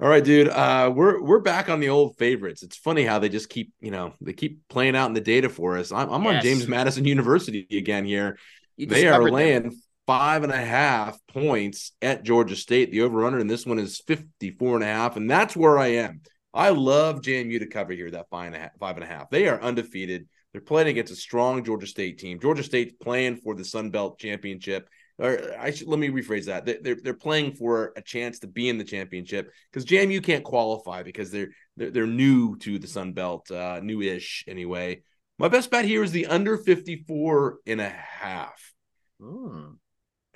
All 0.00 0.08
right, 0.08 0.24
dude. 0.24 0.48
Uh, 0.48 0.92
we're 0.94 1.22
we're 1.22 1.38
back 1.38 1.68
on 1.68 1.80
the 1.80 1.88
old 1.88 2.16
favorites. 2.18 2.62
It's 2.62 2.76
funny 2.76 3.04
how 3.04 3.20
they 3.20 3.28
just 3.28 3.48
keep, 3.48 3.72
you 3.80 3.90
know, 3.90 4.14
they 4.20 4.32
keep 4.32 4.66
playing 4.68 4.96
out 4.96 5.06
in 5.06 5.14
the 5.14 5.20
data 5.20 5.48
for 5.48 5.78
us. 5.78 5.92
I'm, 5.92 6.10
I'm 6.10 6.24
yes. 6.24 6.34
on 6.34 6.42
James 6.42 6.68
Madison 6.68 7.04
University 7.04 7.66
again 7.70 8.04
here. 8.04 8.36
You 8.76 8.86
they 8.86 9.06
are 9.06 9.30
laying 9.30 9.62
them 9.62 9.82
five 10.06 10.42
and 10.42 10.52
a 10.52 10.56
half 10.56 11.18
points 11.28 11.92
at 12.02 12.24
Georgia 12.24 12.56
State. 12.56 12.90
The 12.90 13.02
over 13.02 13.24
under 13.24 13.38
in 13.38 13.46
this 13.46 13.66
one 13.66 13.78
is 13.78 14.02
54 14.06 14.76
and 14.76 14.84
a 14.84 14.88
half. 14.88 15.16
And 15.16 15.30
that's 15.30 15.56
where 15.56 15.78
I 15.78 15.88
am. 15.88 16.20
I 16.52 16.70
love 16.70 17.20
JMU 17.20 17.58
to 17.58 17.66
cover 17.66 17.92
here, 17.92 18.10
that 18.10 18.28
five 18.30 18.46
and 18.46 18.56
a 18.56 18.58
half. 18.58 18.70
Five 18.78 18.96
and 18.96 19.04
a 19.04 19.08
half. 19.08 19.30
They 19.30 19.48
are 19.48 19.60
undefeated. 19.60 20.28
They're 20.52 20.60
playing 20.60 20.88
against 20.88 21.12
a 21.12 21.16
strong 21.16 21.64
Georgia 21.64 21.86
State 21.86 22.18
team. 22.18 22.38
Georgia 22.38 22.62
State's 22.62 22.94
playing 23.02 23.38
for 23.38 23.54
the 23.54 23.64
Sun 23.64 23.90
Belt 23.90 24.18
Championship. 24.18 24.88
Or 25.18 25.38
I 25.58 25.70
should 25.70 25.88
let 25.88 25.98
me 25.98 26.08
rephrase 26.08 26.46
that. 26.46 26.64
They're 26.64 26.96
they're 26.96 27.14
playing 27.14 27.54
for 27.54 27.92
a 27.96 28.02
chance 28.02 28.40
to 28.40 28.48
be 28.48 28.68
in 28.68 28.78
the 28.78 28.84
championship 28.84 29.52
because 29.70 29.84
JMU 29.84 30.22
can't 30.22 30.44
qualify 30.44 31.04
because 31.04 31.30
they're 31.30 31.50
they're, 31.76 31.90
they're 31.90 32.06
new 32.06 32.56
to 32.58 32.78
the 32.78 32.88
Sun 32.88 33.12
Belt, 33.12 33.50
uh, 33.50 33.80
new-ish 33.80 34.44
anyway. 34.48 35.02
My 35.38 35.48
best 35.48 35.70
bet 35.70 35.84
here 35.84 36.02
is 36.02 36.12
the 36.12 36.26
under 36.26 36.56
54 36.56 37.58
and 37.66 37.80
a 37.80 37.88
half. 37.88 38.72
Mm. 39.20 39.76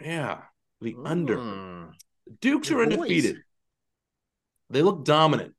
Yeah, 0.00 0.42
the 0.80 0.94
mm. 0.94 1.06
under. 1.06 1.90
Dukes 2.40 2.70
are 2.70 2.82
undefeated. 2.82 3.38
They 4.70 4.82
look 4.82 5.04
dominant. 5.04 5.54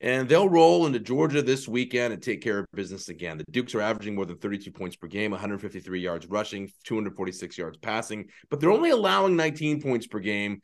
And 0.00 0.28
they'll 0.28 0.48
roll 0.48 0.86
into 0.86 1.00
Georgia 1.00 1.42
this 1.42 1.66
weekend 1.66 2.12
and 2.12 2.22
take 2.22 2.40
care 2.40 2.60
of 2.60 2.66
business 2.72 3.08
again. 3.08 3.36
The 3.36 3.44
Dukes 3.50 3.74
are 3.74 3.80
averaging 3.80 4.14
more 4.14 4.26
than 4.26 4.38
32 4.38 4.70
points 4.70 4.94
per 4.94 5.08
game, 5.08 5.32
153 5.32 6.00
yards 6.00 6.26
rushing, 6.28 6.70
246 6.84 7.58
yards 7.58 7.78
passing, 7.78 8.26
but 8.48 8.60
they're 8.60 8.70
only 8.70 8.90
allowing 8.90 9.34
19 9.34 9.82
points 9.82 10.06
per 10.06 10.20
game, 10.20 10.60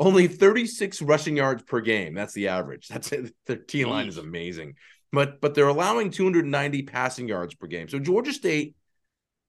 only 0.00 0.26
36 0.26 1.00
rushing 1.02 1.36
yards 1.36 1.62
per 1.62 1.80
game. 1.80 2.12
That's 2.12 2.32
the 2.32 2.48
average. 2.48 2.88
That's 2.88 3.12
it. 3.12 3.32
Their 3.46 3.56
D 3.56 3.84
line 3.84 4.08
is 4.08 4.18
amazing. 4.18 4.74
But 5.12 5.40
but 5.40 5.54
they're 5.54 5.68
allowing 5.68 6.10
290 6.10 6.82
passing 6.82 7.28
yards 7.28 7.54
per 7.54 7.68
game. 7.68 7.88
So 7.88 8.00
Georgia 8.00 8.32
State, 8.32 8.74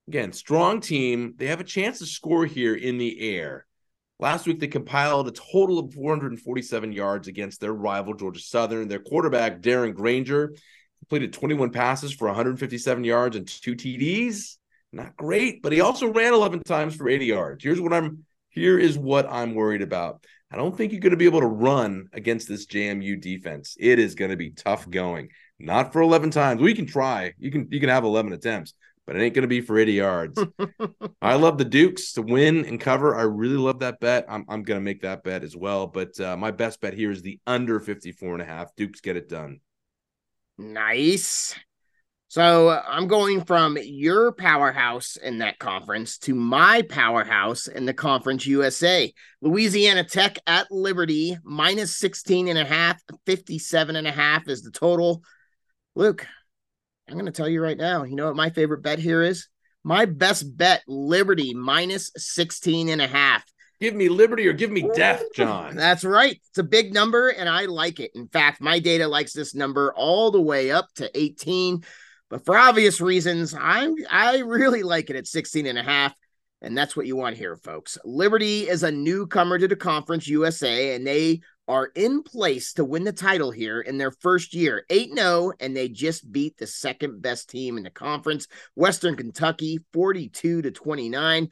again, 0.08 0.32
strong 0.34 0.82
team. 0.82 1.34
They 1.38 1.48
have 1.48 1.60
a 1.60 1.66
chance 1.66 2.00
to 2.00 2.06
score 2.06 2.46
here 2.46 2.76
in 2.76 2.98
the 2.98 3.38
air. 3.38 3.66
Last 4.20 4.46
week, 4.46 4.60
they 4.60 4.68
compiled 4.68 5.28
a 5.28 5.32
total 5.32 5.80
of 5.80 5.94
447 5.94 6.92
yards 6.92 7.28
against 7.28 7.60
their 7.60 7.74
rival, 7.74 8.14
Georgia 8.14 8.40
Southern. 8.40 8.88
Their 8.88 9.00
quarterback, 9.00 9.62
Darren 9.62 9.94
Grainger, 9.94 10.54
completed 11.00 11.34
21 11.34 11.72
passes 11.72 12.14
for 12.14 12.28
157 12.28 13.04
yards 13.04 13.36
and 13.36 13.48
two 13.48 13.76
TDs. 13.76 14.58
Not 14.92 15.18
great, 15.18 15.62
but 15.62 15.72
he 15.72 15.82
also 15.82 16.12
ran 16.12 16.34
11 16.34 16.62
times 16.64 16.96
for 16.96 17.10
80 17.10 17.26
yards. 17.26 17.64
Here's 17.64 17.82
what 17.82 17.94
I'm 17.94 18.26
here 18.50 18.78
is 18.78 18.98
what 18.98 19.26
I'm 19.30 19.56
worried 19.56 19.82
about. 19.82 20.24
I 20.52 20.56
don't 20.56 20.78
think 20.78 20.92
you're 20.92 21.02
going 21.02 21.12
to 21.12 21.18
be 21.18 21.26
able 21.26 21.40
to 21.40 21.48
run 21.48 22.10
against 22.14 22.48
this 22.48 22.68
JMU 22.68 23.20
defense. 23.20 23.76
It 23.80 23.98
is 23.98 24.14
going 24.14 24.30
to 24.30 24.38
be 24.38 24.52
tough 24.52 24.88
going. 24.88 25.30
Not 25.60 25.92
for 25.92 26.02
11 26.02 26.30
times. 26.30 26.62
We 26.62 26.76
can 26.76 26.86
try. 26.86 27.34
You 27.40 27.50
can 27.50 27.68
you 27.72 27.80
can 27.80 27.90
have 27.90 28.04
11 28.04 28.34
attempts, 28.34 28.76
but 29.06 29.16
it 29.16 29.22
ain't 29.22 29.34
going 29.34 29.44
to 29.44 29.48
be 29.48 29.62
for 29.62 29.78
80 29.78 29.94
yards. 29.94 30.44
I 31.22 31.36
love 31.36 31.58
the 31.58 31.66
Dukes 31.66 32.14
to 32.14 32.22
win 32.22 32.66
and 32.66 32.80
cover. 32.80 33.16
I 33.16 33.24
really 33.24 33.58
love 33.58 33.80
that 33.80 34.00
bet. 34.00 34.26
I'm, 34.30 34.46
I'm 34.48 34.64
going 34.64 34.80
to 34.80 34.84
make 34.84 35.02
that 35.02 35.24
bet 35.24 35.44
as 35.44 35.56
well. 35.56 35.88
But 35.88 36.20
uh, 36.20 36.38
my 36.38 36.52
best 36.52 36.80
bet 36.80 36.94
here 36.94 37.12
is 37.12 37.22
the 37.22 37.40
under 37.46 37.80
54 37.80 38.34
and 38.34 38.42
a 38.42 38.46
half. 38.46 38.76
Dukes 38.76 39.02
get 39.02 39.18
it 39.18 39.30
done. 39.30 39.60
Nice. 40.58 41.56
So 42.34 42.70
I'm 42.70 43.08
going 43.08 43.44
from 43.44 43.78
your 43.80 44.32
powerhouse 44.32 45.18
in 45.18 45.38
that 45.40 45.60
conference 45.60 46.18
to 46.20 46.34
my 46.34 46.82
powerhouse 46.82 47.68
in 47.68 47.86
the 47.86 47.94
conference 47.94 48.48
USA. 48.48 49.14
Louisiana 49.42 50.04
Tech 50.04 50.40
at 50.48 50.72
Liberty, 50.72 51.38
minus 51.44 51.96
16 51.98 52.48
and 52.48 52.58
a 52.58 52.66
half, 52.66 53.00
57 53.28 53.96
and 53.96 54.08
a 54.08 54.12
half 54.12 54.48
is 54.48 54.64
the 54.64 54.72
total. 54.72 55.22
Luke, 55.96 56.26
I'm 57.08 57.16
going 57.16 57.26
to 57.26 57.32
tell 57.32 57.50
you 57.50 57.62
right 57.62 57.78
now, 57.78 58.04
you 58.04 58.16
know 58.16 58.28
what 58.28 58.36
my 58.36 58.50
favorite 58.50 58.82
bet 58.82 59.00
here 59.00 59.22
is? 59.22 59.48
My 59.84 60.06
best 60.06 60.58
bet, 60.58 60.84
Liberty 60.88 61.54
minus 61.54 62.12
16 62.16 62.90
and 62.90 63.02
a 63.02 63.08
half. 63.08 63.44
Give 63.82 63.96
me 63.96 64.08
liberty 64.08 64.48
or 64.48 64.54
give 64.54 64.72
me 64.72 64.90
death, 64.96 65.24
John. 65.36 65.76
That's 65.76 66.06
right. 66.06 66.40
It's 66.50 66.58
a 66.58 66.64
big 66.64 66.94
number 66.94 67.30
and 67.30 67.50
I 67.50 67.66
like 67.66 68.00
it. 68.00 68.12
In 68.16 68.30
fact, 68.30 68.62
my 68.62 68.80
data 68.80 69.08
likes 69.08 69.34
this 69.34 69.54
number 69.54 69.94
all 69.98 70.32
the 70.32 70.42
way 70.42 70.72
up 70.72 70.88
to 70.96 71.12
18. 71.20 71.84
But 72.30 72.46
for 72.46 72.58
obvious 72.58 73.02
reasons, 73.02 73.54
I'm 73.54 73.96
I 74.10 74.40
really 74.40 74.84
like 74.84 75.10
it 75.10 75.18
at 75.18 75.28
16 75.28 75.66
and 75.66 75.78
a 75.78 75.84
half. 75.84 76.16
And 76.62 76.78
that's 76.78 76.96
what 76.96 77.08
you 77.08 77.18
want 77.18 77.36
here, 77.36 77.58
folks. 77.58 77.98
Liberty 78.06 78.70
is 78.70 78.84
a 78.84 78.92
newcomer 78.92 79.60
to 79.60 79.68
the 79.68 79.76
Conference 79.76 80.30
USA, 80.30 80.96
and 80.96 81.06
they 81.06 81.42
are 81.68 81.92
in 81.96 82.24
place 82.24 82.74
to 82.74 82.84
win 82.84 83.04
the 83.04 83.14
title 83.14 83.52
here 83.52 83.80
in 83.80 83.98
their 83.98 84.12
first 84.12 84.54
year 84.54 84.86
8 84.90 85.16
0, 85.16 85.52
and 85.60 85.76
they 85.76 85.90
just 85.90 86.32
beat 86.32 86.58
the 86.58 86.68
second 86.68 87.22
best 87.22 87.50
team 87.50 87.78
in 87.78 87.84
the 87.84 87.90
conference, 87.90 88.48
Western 88.76 89.16
Kentucky, 89.16 89.80
42 89.94 90.62
to 90.64 90.72
29. 90.72 91.50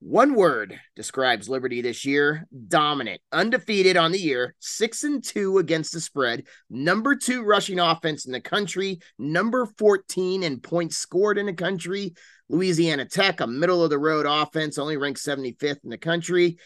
One 0.00 0.34
word 0.34 0.78
describes 0.96 1.48
Liberty 1.48 1.80
this 1.80 2.04
year 2.04 2.46
dominant, 2.68 3.22
undefeated 3.32 3.96
on 3.96 4.12
the 4.12 4.18
year, 4.18 4.54
six 4.58 5.02
and 5.02 5.24
two 5.24 5.56
against 5.56 5.94
the 5.94 6.00
spread, 6.00 6.44
number 6.68 7.16
two 7.16 7.42
rushing 7.42 7.80
offense 7.80 8.26
in 8.26 8.32
the 8.32 8.40
country, 8.40 8.98
number 9.18 9.66
14 9.78 10.42
in 10.42 10.60
points 10.60 10.98
scored 10.98 11.38
in 11.38 11.46
the 11.46 11.54
country. 11.54 12.12
Louisiana 12.50 13.06
Tech, 13.06 13.40
a 13.40 13.46
middle 13.46 13.82
of 13.82 13.88
the 13.88 13.98
road 13.98 14.26
offense, 14.28 14.76
only 14.76 14.98
ranked 14.98 15.20
75th 15.20 15.82
in 15.84 15.90
the 15.90 15.96
country. 15.96 16.58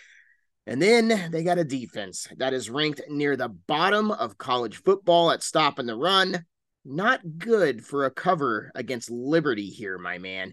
And 0.69 0.83
then 0.83 1.31
they 1.31 1.43
got 1.45 1.57
a 1.57 1.65
defense 1.65 2.29
that 2.37 2.53
is 2.53 2.69
ranked 2.69 3.01
near 3.09 3.37
the 3.37 3.49
bottom 3.49 4.11
of 4.11 4.37
college 4.37 4.77
football 4.83 5.31
at 5.31 5.43
stopping 5.43 5.87
the 5.87 5.97
run. 5.97 6.45
Not 6.85 7.39
good 7.39 7.83
for 7.83 8.05
a 8.05 8.11
cover 8.11 8.71
against 8.75 9.11
Liberty 9.11 9.71
here, 9.71 9.97
my 9.97 10.19
man. 10.19 10.53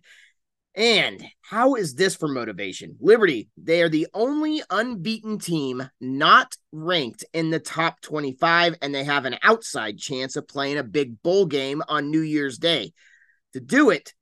And 0.74 1.22
how 1.42 1.76
is 1.76 1.96
this 1.96 2.16
for 2.16 2.30
motivation? 2.30 2.96
Liberty, 3.02 3.50
they 3.58 3.82
are 3.82 3.90
the 3.90 4.08
only 4.14 4.62
unbeaten 4.70 5.38
team 5.38 5.84
not 6.00 6.56
ranked 6.72 7.26
in 7.34 7.50
the 7.50 7.60
top 7.60 8.00
25, 8.00 8.78
and 8.82 8.96
they 8.96 9.04
have 9.04 9.26
an 9.26 9.36
outside 9.44 9.98
chance 9.98 10.38
of 10.38 10.48
playing 10.48 10.78
a 10.78 10.84
big 10.84 11.22
bowl 11.24 11.46
game 11.46 11.84
on 11.90 12.10
New 12.10 12.22
Year's 12.22 12.58
Day. 12.58 12.94
To 13.52 13.60
do 13.60 13.90
it, 13.90 14.14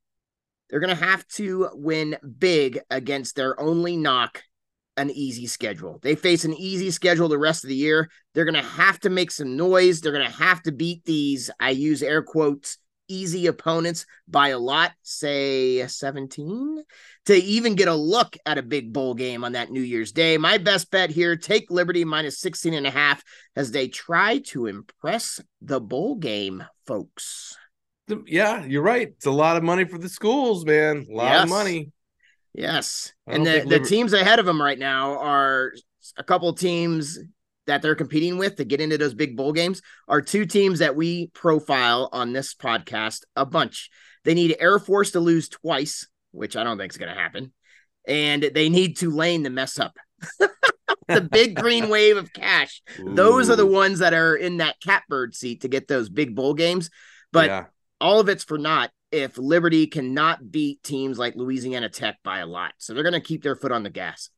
they're 0.69 0.79
going 0.79 0.95
to 0.95 1.05
have 1.05 1.27
to 1.33 1.69
win 1.73 2.17
big 2.39 2.79
against 2.89 3.35
their 3.35 3.59
only 3.59 3.95
knock 3.95 4.41
an 4.97 5.09
easy 5.09 5.47
schedule. 5.47 5.99
They 6.01 6.15
face 6.15 6.45
an 6.45 6.53
easy 6.53 6.91
schedule 6.91 7.27
the 7.27 7.37
rest 7.37 7.63
of 7.63 7.69
the 7.69 7.75
year. 7.75 8.09
They're 8.33 8.45
going 8.45 8.53
to 8.55 8.61
have 8.61 8.99
to 9.01 9.09
make 9.09 9.31
some 9.31 9.57
noise. 9.57 10.01
They're 10.01 10.11
going 10.11 10.29
to 10.29 10.37
have 10.37 10.61
to 10.63 10.71
beat 10.71 11.03
these, 11.05 11.49
I 11.59 11.71
use 11.71 12.03
air 12.03 12.21
quotes, 12.21 12.77
easy 13.07 13.47
opponents 13.47 14.05
by 14.27 14.49
a 14.49 14.59
lot, 14.59 14.91
say 15.01 15.85
17, 15.85 16.83
to 17.25 17.35
even 17.35 17.75
get 17.75 17.87
a 17.87 17.95
look 17.95 18.37
at 18.45 18.57
a 18.57 18.63
big 18.63 18.93
bowl 18.93 19.13
game 19.13 19.43
on 19.43 19.53
that 19.53 19.71
New 19.71 19.81
Year's 19.81 20.11
Day. 20.11 20.37
My 20.37 20.57
best 20.57 20.89
bet 20.91 21.09
here 21.09 21.35
take 21.35 21.69
Liberty 21.71 22.05
minus 22.05 22.39
16 22.39 22.73
and 22.73 22.87
a 22.87 22.91
half 22.91 23.23
as 23.55 23.71
they 23.71 23.87
try 23.87 24.39
to 24.47 24.67
impress 24.67 25.39
the 25.61 25.81
bowl 25.81 26.15
game, 26.15 26.63
folks. 26.85 27.57
Yeah, 28.27 28.65
you're 28.65 28.83
right. 28.83 29.07
It's 29.07 29.25
a 29.25 29.31
lot 29.31 29.55
of 29.55 29.63
money 29.63 29.85
for 29.85 29.97
the 29.97 30.09
schools, 30.09 30.65
man. 30.65 31.05
A 31.09 31.13
lot 31.13 31.31
yes. 31.31 31.43
of 31.43 31.49
money. 31.49 31.92
Yes. 32.53 33.13
And 33.25 33.45
the, 33.45 33.65
the 33.67 33.79
teams 33.79 34.13
ahead 34.13 34.39
of 34.39 34.45
them 34.45 34.61
right 34.61 34.77
now 34.77 35.17
are 35.19 35.73
a 36.17 36.23
couple 36.23 36.53
teams 36.53 37.19
that 37.65 37.81
they're 37.81 37.95
competing 37.95 38.37
with 38.37 38.57
to 38.57 38.65
get 38.65 38.81
into 38.81 38.97
those 38.97 39.13
big 39.13 39.37
bowl 39.37 39.53
games 39.53 39.81
are 40.07 40.21
two 40.21 40.45
teams 40.45 40.79
that 40.79 40.95
we 40.95 41.27
profile 41.27 42.09
on 42.11 42.33
this 42.33 42.53
podcast 42.53 43.21
a 43.35 43.45
bunch. 43.45 43.89
They 44.23 44.33
need 44.33 44.57
Air 44.59 44.79
Force 44.79 45.11
to 45.11 45.19
lose 45.19 45.49
twice, 45.49 46.07
which 46.31 46.55
I 46.55 46.63
don't 46.63 46.77
think 46.77 46.91
is 46.91 46.97
going 46.97 47.13
to 47.13 47.19
happen. 47.19 47.53
And 48.05 48.43
they 48.43 48.69
need 48.69 48.97
Tulane 48.97 49.45
to 49.45 49.49
mess 49.49 49.79
up. 49.79 49.97
the 51.07 51.21
big 51.21 51.55
green 51.55 51.89
wave 51.89 52.17
of 52.17 52.33
cash. 52.33 52.81
Ooh. 52.99 53.15
Those 53.15 53.49
are 53.49 53.55
the 53.55 53.65
ones 53.65 53.99
that 53.99 54.13
are 54.13 54.35
in 54.35 54.57
that 54.57 54.79
catbird 54.81 55.35
seat 55.35 55.61
to 55.61 55.67
get 55.67 55.87
those 55.87 56.09
big 56.09 56.35
bowl 56.35 56.53
games. 56.53 56.89
But 57.31 57.49
yeah. 57.49 57.65
all 57.99 58.19
of 58.19 58.29
it's 58.29 58.43
for 58.43 58.57
naught 58.57 58.91
if 59.13 59.37
Liberty 59.37 59.85
cannot 59.87 60.51
beat 60.51 60.81
teams 60.83 61.19
like 61.19 61.35
Louisiana 61.35 61.87
Tech 61.87 62.17
by 62.23 62.39
a 62.39 62.47
lot. 62.47 62.73
So 62.79 62.93
they're 62.93 63.03
going 63.03 63.13
to 63.13 63.21
keep 63.21 63.43
their 63.43 63.55
foot 63.55 63.71
on 63.71 63.83
the 63.83 63.89
gas. 63.89 64.29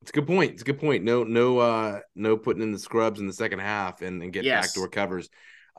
It's 0.00 0.10
a 0.10 0.14
good 0.14 0.26
point. 0.26 0.52
It's 0.52 0.62
a 0.62 0.64
good 0.64 0.80
point. 0.80 1.04
No, 1.04 1.22
no, 1.22 1.58
uh, 1.58 2.00
no 2.16 2.36
putting 2.36 2.62
in 2.62 2.72
the 2.72 2.78
scrubs 2.78 3.20
in 3.20 3.26
the 3.26 3.32
second 3.32 3.60
half 3.60 4.02
and, 4.02 4.22
and 4.22 4.32
get 4.32 4.44
yes. 4.44 4.66
backdoor 4.66 4.88
covers. 4.88 5.28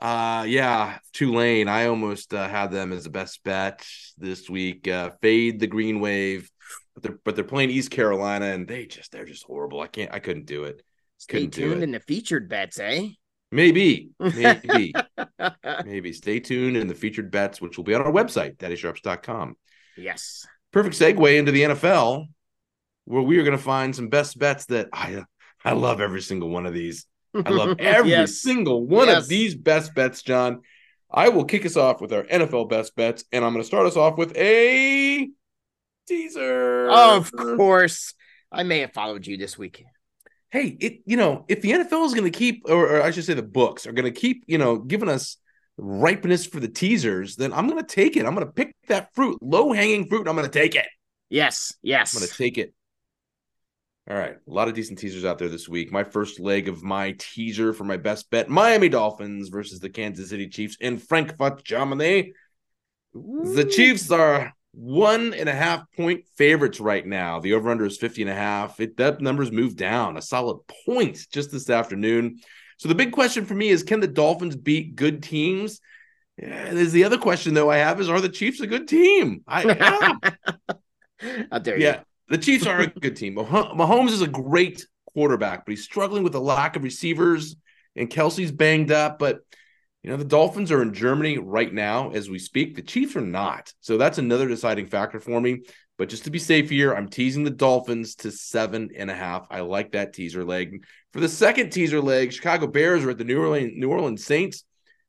Uh, 0.00 0.44
yeah, 0.48 0.98
Tulane. 1.12 1.68
I 1.68 1.86
almost 1.86 2.32
uh, 2.32 2.48
had 2.48 2.70
them 2.70 2.92
as 2.92 3.04
the 3.04 3.10
best 3.10 3.42
bet 3.44 3.84
this 4.16 4.48
week. 4.48 4.88
Uh, 4.88 5.10
fade 5.20 5.60
the 5.60 5.66
green 5.66 6.00
wave, 6.00 6.50
but 6.94 7.02
they're 7.02 7.18
but 7.24 7.34
they're 7.34 7.44
playing 7.44 7.70
East 7.70 7.90
Carolina 7.90 8.46
and 8.46 8.66
they 8.66 8.86
just 8.86 9.12
they're 9.12 9.24
just 9.24 9.44
horrible. 9.44 9.80
I 9.80 9.86
can't. 9.86 10.12
I 10.12 10.20
couldn't 10.20 10.46
do 10.46 10.64
it. 10.64 10.82
Stay 11.18 11.32
couldn't 11.32 11.50
tuned 11.52 11.82
in 11.82 11.90
the 11.92 12.00
featured 12.00 12.48
bets, 12.48 12.78
eh? 12.80 13.08
Maybe, 13.54 14.10
maybe, 14.18 14.92
maybe. 15.84 16.12
Stay 16.12 16.40
tuned 16.40 16.76
in 16.76 16.88
the 16.88 16.94
featured 16.94 17.30
bets, 17.30 17.60
which 17.60 17.76
will 17.76 17.84
be 17.84 17.94
on 17.94 18.02
our 18.02 18.10
website, 18.10 18.56
daddysharps.com. 18.56 19.56
Yes. 19.96 20.44
Perfect 20.72 20.96
segue 20.96 21.38
into 21.38 21.52
the 21.52 21.62
NFL, 21.62 22.26
where 23.04 23.22
we 23.22 23.38
are 23.38 23.44
going 23.44 23.56
to 23.56 23.62
find 23.62 23.94
some 23.94 24.08
best 24.08 24.40
bets 24.40 24.64
that 24.66 24.88
I 24.92 25.22
I 25.64 25.74
love 25.74 26.00
every 26.00 26.20
single 26.20 26.50
one 26.50 26.66
of 26.66 26.74
these. 26.74 27.06
I 27.32 27.48
love 27.50 27.76
every 27.78 28.10
yes. 28.10 28.40
single 28.40 28.84
one 28.84 29.06
yes. 29.06 29.22
of 29.22 29.28
these 29.28 29.54
best 29.54 29.94
bets, 29.94 30.22
John. 30.22 30.62
I 31.08 31.28
will 31.28 31.44
kick 31.44 31.64
us 31.64 31.76
off 31.76 32.00
with 32.00 32.12
our 32.12 32.24
NFL 32.24 32.68
best 32.68 32.96
bets, 32.96 33.22
and 33.30 33.44
I'm 33.44 33.52
going 33.52 33.62
to 33.62 33.66
start 33.66 33.86
us 33.86 33.96
off 33.96 34.18
with 34.18 34.36
a 34.36 35.28
teaser. 36.08 36.88
Of 36.90 37.30
course. 37.30 38.14
I 38.50 38.64
may 38.64 38.80
have 38.80 38.92
followed 38.92 39.28
you 39.28 39.36
this 39.36 39.56
week 39.56 39.84
hey, 40.54 40.76
it 40.78 41.00
you 41.04 41.16
know, 41.16 41.44
if 41.48 41.60
the 41.62 41.72
NFL 41.72 42.06
is 42.06 42.14
going 42.14 42.30
to 42.30 42.38
keep, 42.38 42.62
or, 42.66 42.96
or, 42.96 43.02
I 43.02 43.10
should 43.10 43.24
say, 43.24 43.34
the 43.34 43.42
books 43.42 43.88
are 43.88 43.92
going 43.92 44.10
to 44.10 44.18
keep, 44.18 44.44
you 44.46 44.56
know, 44.56 44.78
giving 44.78 45.08
us 45.08 45.36
ripeness 45.76 46.46
for 46.46 46.60
the 46.60 46.68
teasers, 46.68 47.34
then 47.34 47.52
I'm 47.52 47.66
going 47.66 47.84
to 47.84 47.94
take 47.94 48.16
it. 48.16 48.24
I'm 48.24 48.36
going 48.36 48.46
to 48.46 48.52
pick 48.52 48.76
that 48.86 49.12
fruit, 49.14 49.42
low 49.42 49.72
hanging 49.72 50.06
fruit. 50.06 50.20
And 50.20 50.28
I'm 50.28 50.36
going 50.36 50.48
to 50.48 50.58
take 50.58 50.76
it. 50.76 50.86
Yes, 51.28 51.74
yes. 51.82 52.14
I'm 52.14 52.20
going 52.20 52.30
to 52.30 52.36
take 52.36 52.56
it. 52.56 52.72
All 54.08 54.16
right, 54.16 54.36
a 54.36 54.52
lot 54.52 54.68
of 54.68 54.74
decent 54.74 54.98
teasers 54.98 55.24
out 55.24 55.38
there 55.38 55.48
this 55.48 55.68
week. 55.68 55.90
My 55.90 56.04
first 56.04 56.38
leg 56.38 56.68
of 56.68 56.82
my 56.82 57.16
teaser 57.18 57.72
for 57.72 57.84
my 57.84 57.96
best 57.96 58.30
bet: 58.30 58.50
Miami 58.50 58.90
Dolphins 58.90 59.48
versus 59.48 59.80
the 59.80 59.88
Kansas 59.88 60.28
City 60.28 60.46
Chiefs 60.46 60.76
in 60.78 60.98
Frankfurt, 60.98 61.64
Germany. 61.64 62.34
Ooh. 63.16 63.54
The 63.54 63.64
Chiefs 63.64 64.10
are 64.10 64.52
one 64.74 65.34
and 65.34 65.48
a 65.48 65.54
half 65.54 65.84
point 65.92 66.24
favorites 66.36 66.80
right 66.80 67.06
now. 67.06 67.40
The 67.40 67.54
over 67.54 67.70
under 67.70 67.84
is 67.84 67.96
50 67.96 68.22
and 68.22 68.30
a 68.30 68.34
half. 68.34 68.80
It, 68.80 68.96
that 68.96 69.20
number's 69.20 69.52
moved 69.52 69.78
down 69.78 70.16
a 70.16 70.22
solid 70.22 70.60
point 70.86 71.18
just 71.32 71.50
this 71.50 71.70
afternoon. 71.70 72.40
So 72.78 72.88
the 72.88 72.94
big 72.94 73.12
question 73.12 73.46
for 73.46 73.54
me 73.54 73.68
is 73.68 73.82
can 73.82 74.00
the 74.00 74.08
Dolphins 74.08 74.56
beat 74.56 74.96
good 74.96 75.22
teams? 75.22 75.80
Yeah, 76.36 76.72
there's 76.72 76.92
the 76.92 77.04
other 77.04 77.18
question 77.18 77.54
though 77.54 77.70
I 77.70 77.76
have 77.76 78.00
is 78.00 78.08
are 78.08 78.20
the 78.20 78.28
Chiefs 78.28 78.60
a 78.60 78.66
good 78.66 78.88
team? 78.88 79.42
I. 79.46 80.18
How 81.50 81.58
dare 81.58 81.78
you? 81.78 81.84
yeah, 81.84 82.00
the 82.28 82.38
Chiefs 82.38 82.66
are 82.66 82.80
a 82.80 82.86
good 82.88 83.16
team. 83.16 83.36
Mahomes 83.36 84.10
is 84.10 84.22
a 84.22 84.26
great 84.26 84.86
quarterback, 85.12 85.64
but 85.64 85.70
he's 85.70 85.84
struggling 85.84 86.24
with 86.24 86.34
a 86.34 86.40
lack 86.40 86.76
of 86.76 86.82
receivers, 86.82 87.56
and 87.94 88.10
Kelce's 88.10 88.50
banged 88.50 88.90
up. 88.90 89.18
But 89.18 89.40
you 90.04 90.10
know, 90.10 90.18
the 90.18 90.24
Dolphins 90.24 90.70
are 90.70 90.82
in 90.82 90.92
Germany 90.92 91.38
right 91.38 91.72
now 91.72 92.10
as 92.10 92.28
we 92.28 92.38
speak. 92.38 92.76
The 92.76 92.82
Chiefs 92.82 93.16
are 93.16 93.22
not. 93.22 93.72
So 93.80 93.96
that's 93.96 94.18
another 94.18 94.46
deciding 94.46 94.86
factor 94.86 95.18
for 95.18 95.40
me. 95.40 95.62
But 95.96 96.10
just 96.10 96.24
to 96.24 96.30
be 96.30 96.38
safe 96.38 96.68
here, 96.68 96.92
I'm 96.92 97.08
teasing 97.08 97.42
the 97.42 97.50
Dolphins 97.50 98.16
to 98.16 98.30
seven 98.30 98.90
and 98.94 99.10
a 99.10 99.14
half. 99.14 99.46
I 99.50 99.60
like 99.60 99.92
that 99.92 100.12
teaser 100.12 100.44
leg. 100.44 100.84
For 101.14 101.20
the 101.20 101.28
second 101.28 101.70
teaser 101.70 102.02
leg, 102.02 102.34
Chicago 102.34 102.66
Bears 102.66 103.02
are 103.02 103.10
at 103.10 103.18
the 103.18 103.24
New 103.24 103.40
Orleans 103.40 103.72
New 103.76 103.88
Orleans 103.88 104.26
Saints. 104.26 104.64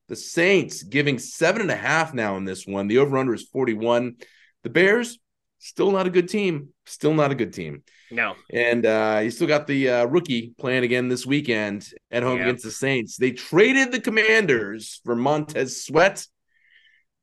The 0.07 0.15
Saints 0.15 0.81
giving 0.83 1.19
seven 1.19 1.61
and 1.61 1.71
a 1.71 1.75
half 1.75 2.13
now 2.13 2.37
in 2.37 2.45
this 2.45 2.65
one. 2.65 2.87
The 2.87 2.99
over 2.99 3.17
under 3.17 3.33
is 3.33 3.49
41. 3.49 4.15
The 4.63 4.69
Bears, 4.69 5.19
still 5.65 5.91
not 5.91 6.05
a 6.05 6.09
good 6.09 6.29
team. 6.29 6.69
Still 6.85 7.13
not 7.13 7.31
a 7.31 7.35
good 7.35 7.53
team. 7.53 7.83
No. 8.11 8.35
And 8.53 8.85
uh, 8.85 9.21
you 9.23 9.31
still 9.31 9.47
got 9.47 9.65
the 9.65 9.89
uh, 9.89 10.05
rookie 10.05 10.53
playing 10.59 10.83
again 10.83 11.09
this 11.09 11.25
weekend 11.25 11.87
at 12.11 12.23
home 12.23 12.39
against 12.39 12.63
the 12.63 12.71
Saints. 12.71 13.17
They 13.17 13.31
traded 13.31 13.91
the 13.91 13.99
Commanders 13.99 15.01
for 15.03 15.15
Montez 15.15 15.83
Sweat. 15.83 16.25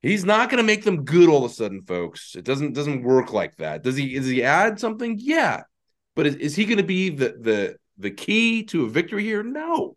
He's 0.00 0.24
not 0.24 0.50
going 0.50 0.58
to 0.58 0.66
make 0.66 0.82
them 0.82 1.04
good 1.04 1.28
all 1.28 1.44
of 1.44 1.52
a 1.52 1.54
sudden, 1.54 1.82
folks. 1.82 2.34
It 2.34 2.44
doesn't 2.44 2.72
doesn't 2.72 3.04
work 3.04 3.32
like 3.32 3.56
that. 3.58 3.84
Does 3.84 3.96
he? 3.96 4.14
Does 4.14 4.26
he 4.26 4.42
add 4.42 4.80
something? 4.80 5.16
Yeah, 5.20 5.62
but 6.16 6.26
is, 6.26 6.34
is 6.34 6.56
he 6.56 6.64
going 6.64 6.78
to 6.78 6.82
be 6.82 7.10
the 7.10 7.36
the 7.40 7.76
the 7.98 8.10
key 8.10 8.64
to 8.64 8.84
a 8.86 8.88
victory 8.88 9.22
here? 9.22 9.44
No, 9.44 9.96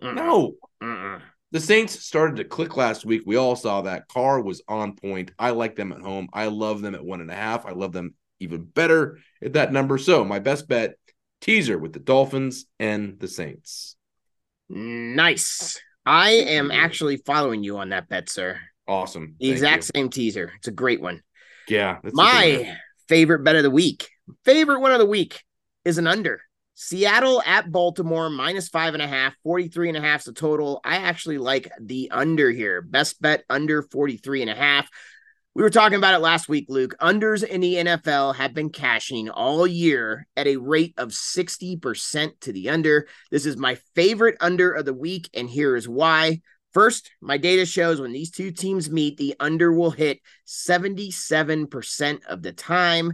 Mm-mm. 0.00 0.14
no. 0.14 0.52
Mm-mm. 0.80 1.20
The 1.54 1.60
Saints 1.60 2.04
started 2.04 2.34
to 2.38 2.44
click 2.44 2.76
last 2.76 3.04
week. 3.04 3.22
We 3.24 3.36
all 3.36 3.54
saw 3.54 3.82
that. 3.82 4.08
Carr 4.08 4.40
was 4.40 4.60
on 4.66 4.96
point. 4.96 5.30
I 5.38 5.50
like 5.50 5.76
them 5.76 5.92
at 5.92 6.00
home. 6.00 6.28
I 6.32 6.46
love 6.46 6.82
them 6.82 6.96
at 6.96 7.04
one 7.04 7.20
and 7.20 7.30
a 7.30 7.34
half. 7.34 7.64
I 7.64 7.70
love 7.70 7.92
them 7.92 8.14
even 8.40 8.64
better 8.64 9.20
at 9.40 9.52
that 9.52 9.72
number. 9.72 9.96
So 9.96 10.24
my 10.24 10.40
best 10.40 10.66
bet 10.66 10.96
teaser 11.40 11.78
with 11.78 11.92
the 11.92 12.00
Dolphins 12.00 12.66
and 12.80 13.20
the 13.20 13.28
Saints. 13.28 13.94
Nice. 14.68 15.80
I 16.04 16.30
am 16.30 16.72
actually 16.72 17.18
following 17.18 17.62
you 17.62 17.78
on 17.78 17.90
that 17.90 18.08
bet, 18.08 18.28
sir. 18.28 18.58
Awesome. 18.88 19.36
The 19.38 19.46
Thank 19.46 19.52
exact 19.52 19.84
you. 19.84 19.90
same 19.94 20.10
teaser. 20.10 20.50
It's 20.56 20.66
a 20.66 20.72
great 20.72 21.00
one. 21.00 21.22
Yeah. 21.68 21.98
My 22.02 22.76
favorite 23.08 23.44
bet 23.44 23.54
of 23.54 23.62
the 23.62 23.70
week, 23.70 24.08
favorite 24.44 24.80
one 24.80 24.90
of 24.90 24.98
the 24.98 25.06
week 25.06 25.44
is 25.84 25.98
an 25.98 26.08
under. 26.08 26.42
Seattle 26.74 27.40
at 27.46 27.70
Baltimore, 27.70 28.28
minus 28.28 28.68
five 28.68 28.94
and 28.94 29.02
a 29.02 29.06
half, 29.06 29.34
43 29.44 29.90
and 29.90 29.98
a 29.98 30.00
half 30.00 30.20
is 30.20 30.26
the 30.26 30.32
total. 30.32 30.80
I 30.84 30.96
actually 30.96 31.38
like 31.38 31.70
the 31.80 32.10
under 32.10 32.50
here. 32.50 32.82
Best 32.82 33.22
bet 33.22 33.44
under 33.48 33.82
43 33.82 34.42
and 34.42 34.50
a 34.50 34.54
half. 34.54 34.90
We 35.54 35.62
were 35.62 35.70
talking 35.70 35.98
about 35.98 36.14
it 36.14 36.18
last 36.18 36.48
week, 36.48 36.66
Luke. 36.68 36.96
Unders 37.00 37.44
in 37.44 37.60
the 37.60 37.74
NFL 37.76 38.34
have 38.34 38.54
been 38.54 38.70
cashing 38.70 39.30
all 39.30 39.68
year 39.68 40.26
at 40.36 40.48
a 40.48 40.56
rate 40.56 40.94
of 40.96 41.10
60% 41.10 42.40
to 42.40 42.52
the 42.52 42.70
under. 42.70 43.06
This 43.30 43.46
is 43.46 43.56
my 43.56 43.76
favorite 43.94 44.36
under 44.40 44.72
of 44.72 44.84
the 44.84 44.92
week, 44.92 45.30
and 45.32 45.48
here 45.48 45.76
is 45.76 45.88
why. 45.88 46.40
First, 46.72 47.12
my 47.20 47.38
data 47.38 47.64
shows 47.66 48.00
when 48.00 48.10
these 48.10 48.32
two 48.32 48.50
teams 48.50 48.90
meet, 48.90 49.16
the 49.16 49.36
under 49.38 49.72
will 49.72 49.92
hit 49.92 50.18
77% 50.44 52.24
of 52.24 52.42
the 52.42 52.52
time. 52.52 53.12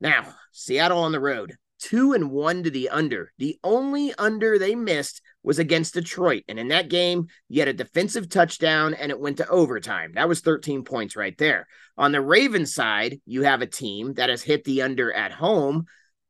Now, 0.00 0.34
Seattle 0.50 1.04
on 1.04 1.12
the 1.12 1.20
road, 1.20 1.54
two 1.80 2.12
and 2.12 2.30
one 2.30 2.62
to 2.62 2.70
the 2.70 2.88
under. 2.90 3.32
The 3.38 3.58
only 3.64 4.14
under 4.14 4.58
they 4.58 4.74
missed 4.74 5.22
was 5.42 5.58
against 5.58 5.94
Detroit. 5.94 6.44
And 6.48 6.58
in 6.58 6.68
that 6.68 6.88
game, 6.88 7.28
you 7.48 7.60
had 7.60 7.68
a 7.68 7.72
defensive 7.72 8.28
touchdown 8.28 8.94
and 8.94 9.10
it 9.10 9.18
went 9.18 9.38
to 9.38 9.48
overtime. 9.48 10.12
That 10.14 10.28
was 10.28 10.40
13 10.40 10.84
points 10.84 11.16
right 11.16 11.36
there. 11.38 11.66
On 11.96 12.12
the 12.12 12.20
Ravens 12.20 12.74
side, 12.74 13.20
you 13.26 13.42
have 13.42 13.62
a 13.62 13.66
team 13.66 14.14
that 14.14 14.30
has 14.30 14.42
hit 14.42 14.64
the 14.64 14.82
under 14.82 15.12
at 15.12 15.32
home 15.32 15.86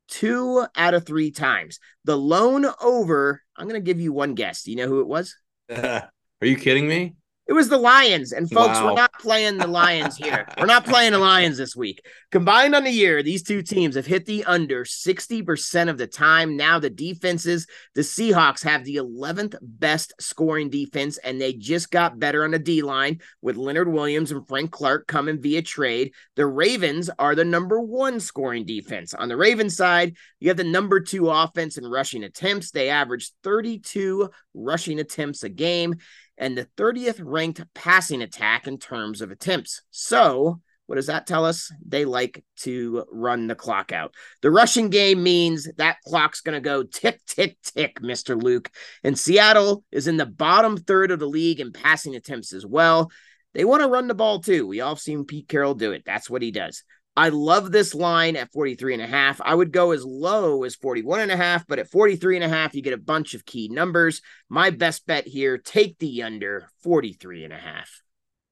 two 0.09 0.65
out 0.77 0.95
of 0.95 1.07
three 1.07 1.31
times. 1.31 1.79
The 2.05 2.17
lone 2.17 2.67
over, 2.83 3.43
I'm 3.57 3.69
going 3.69 3.81
to 3.81 3.85
give 3.85 4.01
you 4.01 4.13
one 4.13 4.35
guess. 4.35 4.63
Do 4.63 4.71
you 4.71 4.77
know 4.77 4.89
who 4.89 5.01
it 5.01 5.07
was? 5.07 5.37
Are 5.71 6.11
you 6.43 6.57
kidding 6.57 6.89
me? 6.89 7.15
It 7.51 7.55
was 7.55 7.69
the 7.69 7.79
Lions. 7.79 8.31
And 8.31 8.49
folks, 8.49 8.79
wow. 8.79 8.87
we're 8.87 8.95
not 8.95 9.13
playing 9.15 9.59
the 9.59 9.67
Lions 9.67 10.17
here. 10.17 10.47
we're 10.57 10.67
not 10.67 10.85
playing 10.85 11.11
the 11.11 11.19
Lions 11.31 11.59
this 11.59 11.75
week. 11.75 12.01
Combined 12.31 12.77
on 12.77 12.85
the 12.85 12.93
year, 12.93 13.25
these 13.25 13.43
two 13.43 13.61
teams 13.61 13.97
have 13.97 14.07
hit 14.07 14.25
the 14.25 14.45
under 14.45 14.85
60% 14.85 15.89
of 15.91 15.99
the 15.99 16.07
time. 16.07 16.57
Now 16.57 16.79
the 16.79 16.91
defenses, 16.91 17.67
the 17.97 18.03
Seahawks 18.03 18.63
have 18.63 18.85
the 18.85 18.99
11th 18.99 19.57
best 19.61 20.13
scoring 20.21 20.71
defense, 20.71 21.19
and 21.19 21.41
they 21.41 21.53
just 21.53 21.91
got 21.91 22.21
better 22.21 22.45
on 22.45 22.53
the 22.53 22.59
D 22.61 22.83
line 22.83 23.21
with 23.43 23.57
Leonard 23.57 23.93
Williams 23.93 24.31
and 24.31 24.47
Frank 24.47 24.71
Clark 24.71 25.09
coming 25.09 25.43
via 25.43 25.63
trade. 25.63 26.13
The 26.37 26.47
Ravens 26.47 27.11
are 27.19 27.35
the 27.35 27.45
number 27.45 27.81
one 27.81 28.21
scoring 28.21 28.65
defense. 28.65 29.13
On 29.13 29.29
the 29.29 29.37
Ravens 29.37 29.77
side, 29.77 30.17
you 30.39 30.51
have 30.51 30.57
the 30.57 30.63
number 30.63 31.01
two 31.01 31.29
offense 31.29 31.79
in 31.79 31.85
rushing 31.85 32.23
attempts. 32.23 32.71
They 32.71 32.91
average 32.91 33.33
32 33.43 34.31
rushing 34.55 35.01
attempts 35.01 35.43
a 35.43 35.49
game 35.49 35.97
and 36.41 36.57
the 36.57 36.67
30th 36.77 37.21
ranked 37.23 37.63
passing 37.75 38.23
attack 38.23 38.67
in 38.67 38.79
terms 38.79 39.21
of 39.21 39.31
attempts. 39.31 39.83
So, 39.91 40.61
what 40.87 40.97
does 40.97 41.07
that 41.07 41.27
tell 41.27 41.45
us? 41.45 41.71
They 41.87 42.05
like 42.05 42.43
to 42.63 43.05
run 43.13 43.47
the 43.47 43.55
clock 43.55 43.93
out. 43.93 44.13
The 44.43 44.51
rushing 44.51 44.89
game 44.89 45.23
means 45.23 45.69
that 45.77 45.99
clock's 46.05 46.41
going 46.41 46.57
to 46.57 46.61
go 46.61 46.83
tick, 46.83 47.21
tick, 47.27 47.59
tick, 47.63 48.01
Mr. 48.01 48.43
Luke. 48.43 48.71
And 49.05 49.17
Seattle 49.17 49.85
is 49.93 50.09
in 50.09 50.17
the 50.17 50.27
bottom 50.27 50.77
third 50.77 51.13
of 51.13 51.21
the 51.21 51.29
league 51.29 51.61
in 51.61 51.73
passing 51.73 52.17
attempts 52.17 52.53
as 52.53 52.67
well. 52.67 53.13
They 53.53 53.65
want 53.65 53.83
to 53.83 53.89
run 53.89 54.09
the 54.09 54.15
ball 54.15 54.41
too. 54.41 54.67
We 54.67 54.81
all 54.81 54.97
seen 54.97 55.27
Pete 55.27 55.47
Carroll 55.47 55.75
do 55.75 55.93
it. 55.93 56.03
That's 56.05 56.31
what 56.31 56.43
he 56.43 56.51
does. 56.51 56.83
I 57.21 57.29
love 57.29 57.71
this 57.71 57.95
line 57.95 58.35
at 58.35 58.51
43 58.51 58.95
and 58.95 59.03
a 59.03 59.07
half. 59.07 59.43
I 59.45 59.55
would 59.55 59.73
go 59.73 59.91
as 59.91 60.07
low 60.07 60.65
as 60.65 60.75
41 60.75 61.21
and 61.21 61.31
a 61.31 61.37
half, 61.37 61.67
but 61.67 61.79
at 61.79 61.91
43 61.91 62.37
and 62.37 62.45
a 62.45 62.49
half, 62.49 62.75
you 62.75 62.81
get 62.81 62.95
a 62.95 62.97
bunch 62.97 63.35
of 63.35 63.45
key 63.45 63.69
numbers. 63.69 64.23
My 64.49 64.71
best 64.71 65.07
bet 65.07 65.27
here, 65.27 65.59
take 65.59 65.99
the 65.99 66.23
under 66.23 66.71
43 66.83 67.45
and 67.45 67.53
a 67.53 67.59
half. 67.59 68.01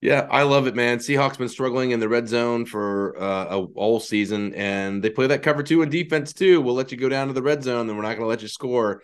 Yeah, 0.02 0.28
I 0.30 0.42
love 0.42 0.66
it, 0.66 0.74
man. 0.74 0.98
Seahawks 0.98 1.38
been 1.38 1.48
struggling 1.48 1.92
in 1.92 2.00
the 2.00 2.10
red 2.10 2.28
zone 2.28 2.66
for 2.66 3.18
uh, 3.18 3.56
all 3.74 4.00
season, 4.00 4.52
and 4.52 5.02
they 5.02 5.08
play 5.08 5.28
that 5.28 5.42
cover 5.42 5.62
two 5.62 5.80
in 5.80 5.88
defense 5.88 6.34
too. 6.34 6.60
We'll 6.60 6.74
let 6.74 6.92
you 6.92 6.98
go 6.98 7.08
down 7.08 7.28
to 7.28 7.32
the 7.32 7.42
red 7.42 7.62
zone, 7.62 7.86
then 7.86 7.96
we're 7.96 8.02
not 8.02 8.18
going 8.18 8.20
to 8.20 8.26
let 8.26 8.42
you 8.42 8.48
score. 8.48 9.00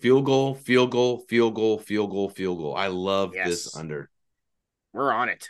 Field 0.00 0.26
goal, 0.26 0.54
field 0.54 0.90
goal, 0.90 1.24
field 1.30 1.54
goal, 1.54 1.78
field 1.78 2.10
goal, 2.10 2.28
field 2.28 2.58
goal. 2.58 2.76
I 2.76 2.88
love 2.88 3.32
yes. 3.34 3.46
this 3.46 3.74
under. 3.74 4.10
We're 4.92 5.14
on 5.14 5.30
it. 5.30 5.48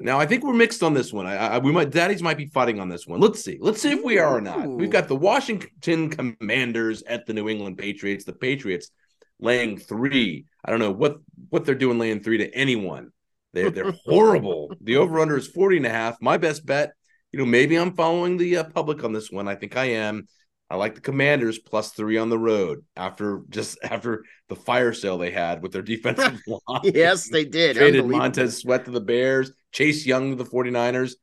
Now 0.00 0.18
I 0.18 0.26
think 0.26 0.42
we're 0.42 0.54
mixed 0.54 0.82
on 0.82 0.94
this 0.94 1.12
one. 1.12 1.26
I, 1.26 1.36
I, 1.36 1.58
we 1.58 1.72
might 1.72 1.90
daddies 1.90 2.22
might 2.22 2.38
be 2.38 2.46
fighting 2.46 2.80
on 2.80 2.88
this 2.88 3.06
one. 3.06 3.20
Let's 3.20 3.44
see. 3.44 3.58
Let's 3.60 3.82
see 3.82 3.92
if 3.92 4.02
we 4.02 4.18
are 4.18 4.38
or 4.38 4.40
not. 4.40 4.66
We've 4.66 4.90
got 4.90 5.08
the 5.08 5.16
Washington 5.16 6.10
Commanders 6.10 7.02
at 7.02 7.26
the 7.26 7.34
New 7.34 7.48
England 7.48 7.78
Patriots. 7.78 8.24
The 8.24 8.32
Patriots 8.32 8.90
laying 9.38 9.78
three. 9.78 10.46
I 10.64 10.70
don't 10.70 10.80
know 10.80 10.92
what 10.92 11.18
what 11.50 11.64
they're 11.64 11.74
doing 11.74 11.98
laying 11.98 12.22
three 12.22 12.38
to 12.38 12.54
anyone. 12.54 13.10
They're 13.52 13.70
they're 13.70 13.92
horrible. 14.04 14.74
The 14.80 14.96
over 14.96 15.20
under 15.20 15.36
is 15.36 15.48
40 15.48 15.78
and 15.78 15.86
a 15.86 15.90
half. 15.90 16.16
My 16.20 16.36
best 16.36 16.64
bet, 16.64 16.92
you 17.32 17.38
know, 17.38 17.46
maybe 17.46 17.76
I'm 17.76 17.94
following 17.94 18.36
the 18.36 18.58
uh, 18.58 18.64
public 18.64 19.04
on 19.04 19.12
this 19.12 19.30
one. 19.30 19.48
I 19.48 19.54
think 19.54 19.76
I 19.76 19.84
am. 19.86 20.26
I 20.70 20.76
like 20.76 20.94
the 20.94 21.00
Commanders 21.00 21.58
plus 21.58 21.90
three 21.90 22.16
on 22.16 22.28
the 22.28 22.38
road 22.38 22.84
after 22.96 23.42
just 23.50 23.78
after 23.84 24.24
the 24.48 24.56
fire 24.56 24.92
sale 24.92 25.18
they 25.18 25.32
had 25.32 25.62
with 25.62 25.72
their 25.72 25.82
defensive 25.82 26.40
line. 26.46 26.80
yes, 26.84 27.28
they 27.28 27.44
did. 27.44 27.76
Traded 27.76 28.06
Montez 28.06 28.58
Sweat 28.58 28.84
to 28.84 28.92
the 28.92 29.00
Bears, 29.00 29.50
Chase 29.72 30.06
Young 30.06 30.36
the 30.36 30.44
49ers. 30.44 31.14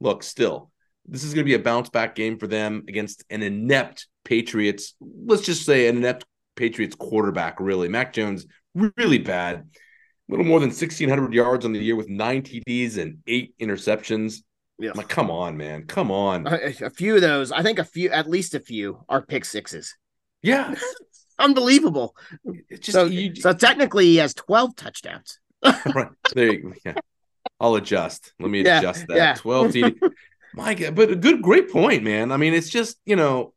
Look, 0.00 0.22
still, 0.22 0.70
this 1.06 1.24
is 1.24 1.34
going 1.34 1.44
to 1.44 1.48
be 1.48 1.54
a 1.54 1.58
bounce 1.58 1.90
back 1.90 2.14
game 2.14 2.38
for 2.38 2.46
them 2.46 2.84
against 2.88 3.24
an 3.30 3.42
inept 3.42 4.06
Patriots. 4.24 4.94
Let's 5.00 5.42
just 5.42 5.64
say 5.64 5.88
an 5.88 5.98
inept 5.98 6.24
Patriots 6.56 6.94
quarterback, 6.94 7.60
really. 7.60 7.88
Mac 7.88 8.12
Jones, 8.12 8.46
really 8.74 9.18
bad. 9.18 9.56
A 9.56 10.32
little 10.32 10.46
more 10.46 10.60
than 10.60 10.68
1,600 10.68 11.34
yards 11.34 11.64
on 11.64 11.72
the 11.72 11.80
year 11.80 11.96
with 11.96 12.08
nine 12.08 12.42
TDs 12.42 12.98
and 12.98 13.18
eight 13.26 13.54
interceptions. 13.60 14.42
Yeah. 14.78 14.90
I'm 14.90 14.96
like, 14.96 15.08
come 15.08 15.30
on, 15.30 15.56
man, 15.56 15.86
come 15.86 16.10
on. 16.10 16.46
A, 16.46 16.74
a, 16.86 16.90
few 16.90 17.14
of 17.14 17.20
those, 17.20 17.52
I 17.52 17.62
think 17.62 17.78
a 17.78 17.84
few, 17.84 18.10
at 18.10 18.28
least 18.28 18.54
a 18.54 18.60
few, 18.60 19.04
are 19.08 19.22
pick 19.22 19.44
sixes. 19.44 19.94
Yeah, 20.42 20.74
unbelievable. 21.38 22.16
Just, 22.70 22.92
so, 22.92 23.04
you, 23.04 23.34
so 23.34 23.52
technically, 23.52 24.06
he 24.06 24.16
has 24.16 24.34
12 24.34 24.74
touchdowns. 24.74 25.38
right 25.64 26.08
there, 26.34 26.52
you, 26.52 26.74
yeah. 26.84 26.94
I'll 27.62 27.76
adjust. 27.76 28.34
Let 28.40 28.50
me 28.50 28.62
yeah, 28.62 28.78
adjust 28.78 29.06
that. 29.06 29.16
Yeah. 29.16 29.34
12 29.34 29.66
TD. 29.72 30.12
My 30.54 30.74
God, 30.74 30.94
but 30.94 31.10
a 31.10 31.16
good, 31.16 31.40
great 31.40 31.70
point, 31.70 32.02
man. 32.02 32.30
I 32.30 32.36
mean, 32.36 32.52
it's 32.52 32.68
just 32.68 32.98
you 33.06 33.16
know, 33.16 33.54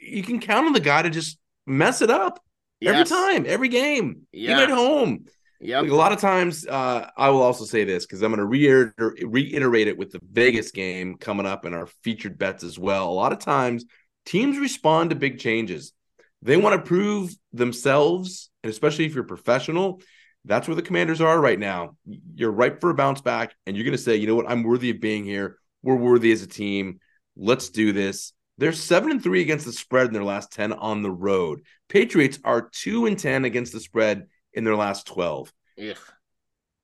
you 0.00 0.22
can 0.22 0.38
count 0.38 0.66
on 0.66 0.72
the 0.72 0.80
guy 0.80 1.02
to 1.02 1.10
just 1.10 1.38
mess 1.66 2.02
it 2.02 2.10
up 2.10 2.38
yes. 2.80 2.92
every 2.92 3.04
time, 3.04 3.44
every 3.48 3.68
game, 3.68 4.26
yeah. 4.30 4.52
even 4.52 4.70
at 4.70 4.76
home. 4.76 5.24
Yeah, 5.60 5.80
like 5.80 5.90
a 5.90 5.94
lot 5.94 6.12
of 6.12 6.20
times, 6.20 6.66
uh, 6.66 7.10
I 7.16 7.30
will 7.30 7.42
also 7.42 7.64
say 7.64 7.84
this 7.84 8.06
because 8.06 8.22
I'm 8.22 8.30
going 8.30 8.38
to 8.38 8.46
reiter- 8.46 8.94
reiterate 9.22 9.88
it 9.88 9.98
with 9.98 10.10
the 10.10 10.20
Vegas 10.22 10.70
game 10.70 11.16
coming 11.16 11.46
up 11.46 11.66
in 11.66 11.74
our 11.74 11.86
featured 12.02 12.38
bets 12.38 12.64
as 12.64 12.78
well. 12.78 13.08
A 13.08 13.12
lot 13.12 13.32
of 13.32 13.40
times, 13.40 13.84
teams 14.24 14.56
respond 14.56 15.10
to 15.10 15.16
big 15.16 15.38
changes. 15.38 15.92
They 16.42 16.56
want 16.56 16.80
to 16.80 16.88
prove 16.88 17.34
themselves, 17.52 18.50
and 18.62 18.70
especially 18.70 19.04
if 19.04 19.14
you're 19.14 19.24
professional, 19.24 20.00
that's 20.44 20.66
where 20.68 20.74
the 20.74 20.82
commanders 20.82 21.20
are 21.20 21.38
right 21.40 21.58
now. 21.58 21.96
You're 22.34 22.50
ripe 22.50 22.80
for 22.80 22.90
a 22.90 22.94
bounce 22.94 23.20
back, 23.20 23.54
and 23.66 23.76
you're 23.76 23.84
going 23.84 23.96
to 23.96 24.02
say, 24.02 24.16
you 24.16 24.26
know 24.26 24.34
what, 24.34 24.50
I'm 24.50 24.62
worthy 24.62 24.90
of 24.90 25.00
being 25.00 25.24
here. 25.24 25.58
We're 25.82 25.96
worthy 25.96 26.32
as 26.32 26.42
a 26.42 26.46
team. 26.46 27.00
Let's 27.36 27.70
do 27.70 27.92
this. 27.92 28.32
They're 28.58 28.72
seven 28.72 29.10
and 29.10 29.22
three 29.22 29.40
against 29.40 29.64
the 29.64 29.72
spread 29.72 30.06
in 30.06 30.12
their 30.12 30.24
last 30.24 30.52
10 30.52 30.72
on 30.74 31.02
the 31.02 31.10
road. 31.10 31.62
Patriots 31.88 32.38
are 32.44 32.68
two 32.70 33.06
and 33.06 33.18
10 33.18 33.44
against 33.44 33.72
the 33.72 33.80
spread 33.80 34.26
in 34.52 34.64
their 34.64 34.76
last 34.76 35.06
12. 35.06 35.52
Ugh. 35.82 35.96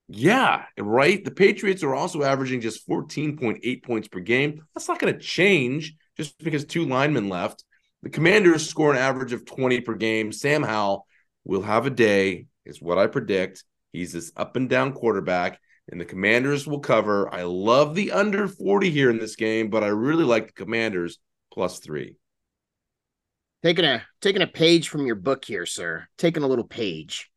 Yeah, 0.08 0.64
right. 0.78 1.24
The 1.24 1.32
Patriots 1.32 1.82
are 1.82 1.94
also 1.94 2.22
averaging 2.22 2.60
just 2.60 2.88
14.8 2.88 3.82
points 3.82 4.08
per 4.08 4.20
game. 4.20 4.62
That's 4.74 4.88
not 4.88 5.00
going 5.00 5.12
to 5.12 5.20
change 5.20 5.96
just 6.16 6.38
because 6.38 6.64
two 6.64 6.84
linemen 6.84 7.28
left. 7.28 7.64
The 8.02 8.10
Commanders 8.10 8.68
score 8.68 8.92
an 8.92 8.98
average 8.98 9.32
of 9.32 9.44
20 9.44 9.80
per 9.80 9.94
game. 9.94 10.32
Sam 10.32 10.62
Howell 10.62 11.06
will 11.44 11.62
have 11.62 11.86
a 11.86 11.90
day, 11.90 12.46
is 12.66 12.82
what 12.82 12.98
I 12.98 13.06
predict. 13.06 13.64
He's 13.92 14.12
this 14.12 14.32
up 14.36 14.56
and 14.56 14.68
down 14.68 14.92
quarterback, 14.92 15.58
and 15.88 16.00
the 16.00 16.04
Commanders 16.04 16.66
will 16.66 16.80
cover. 16.80 17.32
I 17.32 17.44
love 17.44 17.94
the 17.94 18.12
under 18.12 18.48
40 18.48 18.90
here 18.90 19.10
in 19.10 19.18
this 19.18 19.36
game, 19.36 19.70
but 19.70 19.84
I 19.84 19.88
really 19.88 20.24
like 20.24 20.48
the 20.48 20.64
Commanders 20.64 21.18
plus 21.52 21.78
three. 21.78 22.16
Taking 23.62 23.84
a 23.84 24.02
taking 24.20 24.42
a 24.42 24.46
page 24.46 24.88
from 24.88 25.06
your 25.06 25.16
book 25.16 25.44
here, 25.44 25.66
sir. 25.66 26.06
Taking 26.18 26.42
a 26.42 26.46
little 26.46 26.66
page. 26.66 27.30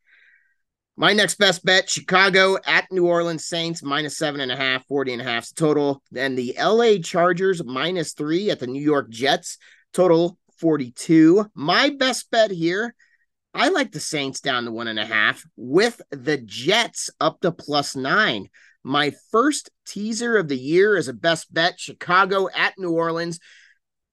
My 0.98 1.14
next 1.14 1.36
best 1.36 1.64
bet 1.64 1.90
Chicago 1.90 2.58
at 2.66 2.92
New 2.92 3.08
Orleans 3.08 3.46
Saints 3.46 3.82
minus 3.82 4.18
seven 4.18 4.42
and 4.42 4.52
a 4.52 4.58
half, 4.58 4.86
40 4.88 5.14
and 5.14 5.22
a 5.22 5.26
half 5.26 5.48
total. 5.56 6.04
Then 6.12 6.36
the 6.36 6.56
LA 6.60 6.98
Chargers 7.02 7.64
minus 7.64 8.12
three 8.12 8.50
at 8.50 8.60
the 8.60 8.68
New 8.68 8.82
York 8.82 9.10
Jets, 9.10 9.58
total 9.94 10.38
42. 10.58 11.46
My 11.54 11.90
best 11.90 12.30
bet 12.32 12.52
here, 12.52 12.94
I 13.54 13.70
like 13.70 13.92
the 13.92 14.00
Saints 14.00 14.42
down 14.42 14.66
to 14.66 14.72
one 14.72 14.88
and 14.88 15.00
a 15.00 15.06
half 15.06 15.44
with 15.58 16.02
the 16.12 16.38
Jets 16.38 17.10
up 17.20 17.42
to 17.42 17.52
plus 17.52 17.96
nine. 17.96 18.50
My 18.84 19.14
first 19.32 19.72
teaser 19.86 20.38
of 20.38 20.48
the 20.48 20.58
year 20.58 20.96
is 20.96 21.08
a 21.08 21.14
best 21.14 21.52
bet 21.54 21.80
Chicago 21.80 22.48
at 22.56 22.78
New 22.78 22.92
Orleans. 22.92 23.40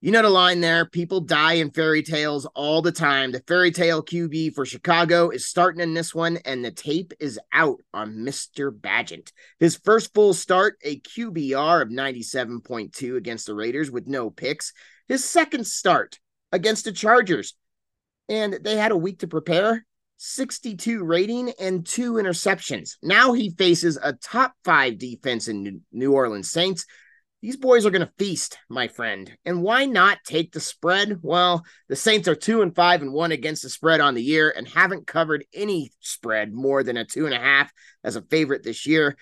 You 0.01 0.13
know 0.13 0.23
the 0.23 0.31
line 0.31 0.61
there 0.61 0.87
people 0.87 1.21
die 1.21 1.55
in 1.55 1.71
fairy 1.71 2.03
tales 2.03 2.47
all 2.55 2.81
the 2.81 2.93
time. 2.93 3.33
The 3.33 3.43
fairy 3.47 3.71
tale 3.71 4.03
qb 4.03 4.55
for 4.55 4.65
chicago 4.65 5.31
is 5.31 5.47
starting 5.47 5.81
in 5.81 5.95
this 5.95 6.15
one 6.15 6.39
and 6.45 6.65
the 6.65 6.71
tape 6.71 7.13
is 7.19 7.41
out 7.53 7.81
on 7.93 8.15
mr 8.17 8.71
bagent 8.71 9.33
his 9.59 9.77
first 9.77 10.13
full 10.15 10.35
start 10.35 10.77
a 10.83 11.01
qbr 11.01 11.83
of 11.83 11.89
97.2 11.89 13.17
against 13.17 13.47
the 13.47 13.55
raiders 13.55 13.91
with 13.91 14.07
no 14.07 14.31
picks. 14.31 14.73
His 15.09 15.25
second 15.25 15.67
start 15.67 16.19
against 16.53 16.85
the 16.85 16.93
chargers 16.93 17.55
and 18.29 18.59
they 18.63 18.77
had 18.77 18.93
a 18.93 18.97
week 18.97 19.21
to 19.21 19.29
prepare 19.29 19.85
62 20.19 21.05
rating 21.05 21.53
and 21.61 21.87
two 21.87 22.15
interceptions 22.15 22.97
now 23.03 23.33
he 23.33 23.51
faces 23.51 23.99
a 24.03 24.15
top 24.15 24.55
five 24.65 24.99
defense 24.99 25.49
in 25.49 25.83
new 25.93 26.13
orleans 26.13 26.51
saints 26.51 26.87
these 27.43 27.57
boys 27.57 27.85
are 27.85 27.91
going 27.91 28.05
to 28.05 28.13
feast, 28.19 28.59
my 28.69 28.89
friend. 28.89 29.31
And 29.45 29.63
why 29.63 29.85
not 29.85 30.25
take 30.25 30.53
the 30.53 30.59
spread? 30.59 31.19
Well, 31.23 31.65
the 31.89 31.95
Saints 31.95 32.27
are 32.29 32.35
two 32.35 32.63
and 32.63 32.75
five 32.75 33.03
and 33.03 33.13
one 33.13 33.31
against 33.31 33.63
the 33.63 33.69
spread 33.69 34.01
on 34.01 34.15
the 34.15 34.23
year 34.23 34.53
and 34.57 34.67
haven't 34.67 35.07
covered 35.07 35.45
any 35.55 35.93
spread 36.01 36.53
more 36.53 36.83
than 36.83 36.97
a 36.97 37.05
two 37.05 37.27
and 37.27 37.35
a 37.35 37.39
half 37.39 37.71
as 38.03 38.17
a 38.17 38.23
favorite 38.23 38.65
this 38.65 38.87
year. 38.87 39.17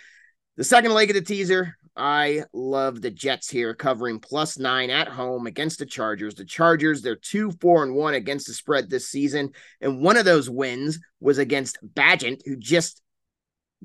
The 0.56 0.64
second 0.64 0.92
leg 0.92 1.10
of 1.10 1.16
the 1.16 1.20
teaser, 1.20 1.76
I 1.96 2.42
love 2.52 3.00
the 3.00 3.10
Jets 3.10 3.48
here 3.48 3.72
covering 3.74 4.18
plus 4.18 4.58
nine 4.58 4.90
at 4.90 5.06
home 5.06 5.46
against 5.46 5.78
the 5.78 5.86
Chargers. 5.86 6.34
The 6.34 6.44
Chargers, 6.44 7.02
they're 7.02 7.14
two, 7.14 7.52
four, 7.60 7.84
and 7.84 7.94
one 7.94 8.14
against 8.14 8.48
the 8.48 8.52
spread 8.52 8.90
this 8.90 9.08
season. 9.08 9.50
And 9.80 10.02
one 10.02 10.16
of 10.16 10.24
those 10.24 10.50
wins 10.50 10.98
was 11.20 11.38
against 11.38 11.78
Bagent, 11.94 12.40
who 12.44 12.56
just 12.56 13.00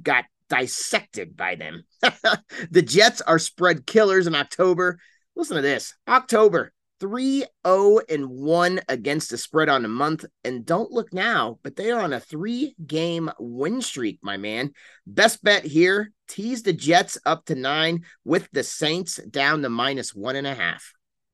got 0.01 0.25
dissected 0.49 1.37
by 1.37 1.55
them. 1.55 1.83
the 2.71 2.81
Jets 2.81 3.21
are 3.21 3.39
spread 3.39 3.85
killers 3.85 4.25
in 4.25 4.33
October. 4.33 4.99
Listen 5.35 5.57
to 5.57 5.61
this 5.61 5.93
October 6.07 6.73
3 6.99 7.45
0 7.65 7.99
and 8.09 8.29
1 8.29 8.81
against 8.87 9.29
the 9.29 9.37
spread 9.37 9.69
on 9.69 9.81
the 9.81 9.87
month. 9.87 10.25
And 10.43 10.65
don't 10.65 10.91
look 10.91 11.13
now, 11.13 11.59
but 11.63 11.75
they 11.75 11.91
are 11.91 12.01
on 12.01 12.13
a 12.13 12.19
three 12.19 12.75
game 12.85 13.29
win 13.39 13.81
streak, 13.81 14.19
my 14.21 14.37
man. 14.37 14.71
Best 15.05 15.43
bet 15.43 15.63
here 15.63 16.11
tease 16.27 16.63
the 16.63 16.73
Jets 16.73 17.17
up 17.25 17.45
to 17.45 17.55
nine 17.55 18.03
with 18.23 18.49
the 18.51 18.63
Saints 18.63 19.17
down 19.29 19.61
to 19.61 19.69
minus 19.69 20.13
one 20.13 20.35
and 20.35 20.47
a 20.47 20.53
half. 20.53 20.93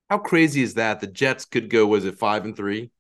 How 0.10 0.20
crazy 0.20 0.62
is 0.62 0.76
that? 0.76 1.02
The 1.02 1.08
Jets 1.08 1.46
could 1.46 1.70
go, 1.70 1.88
was 1.88 2.06
it 2.06 2.20
five 2.20 2.46
and 2.46 2.56
three? 2.56 2.92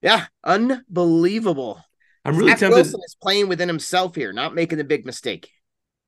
Yeah, 0.00 0.26
unbelievable. 0.44 1.80
I'm 2.24 2.36
really 2.36 2.50
Zach 2.50 2.60
tempted. 2.60 2.76
Wilson 2.76 3.00
is 3.04 3.16
playing 3.20 3.48
within 3.48 3.68
himself 3.68 4.14
here, 4.14 4.32
not 4.32 4.54
making 4.54 4.80
a 4.80 4.84
big 4.84 5.04
mistake. 5.04 5.50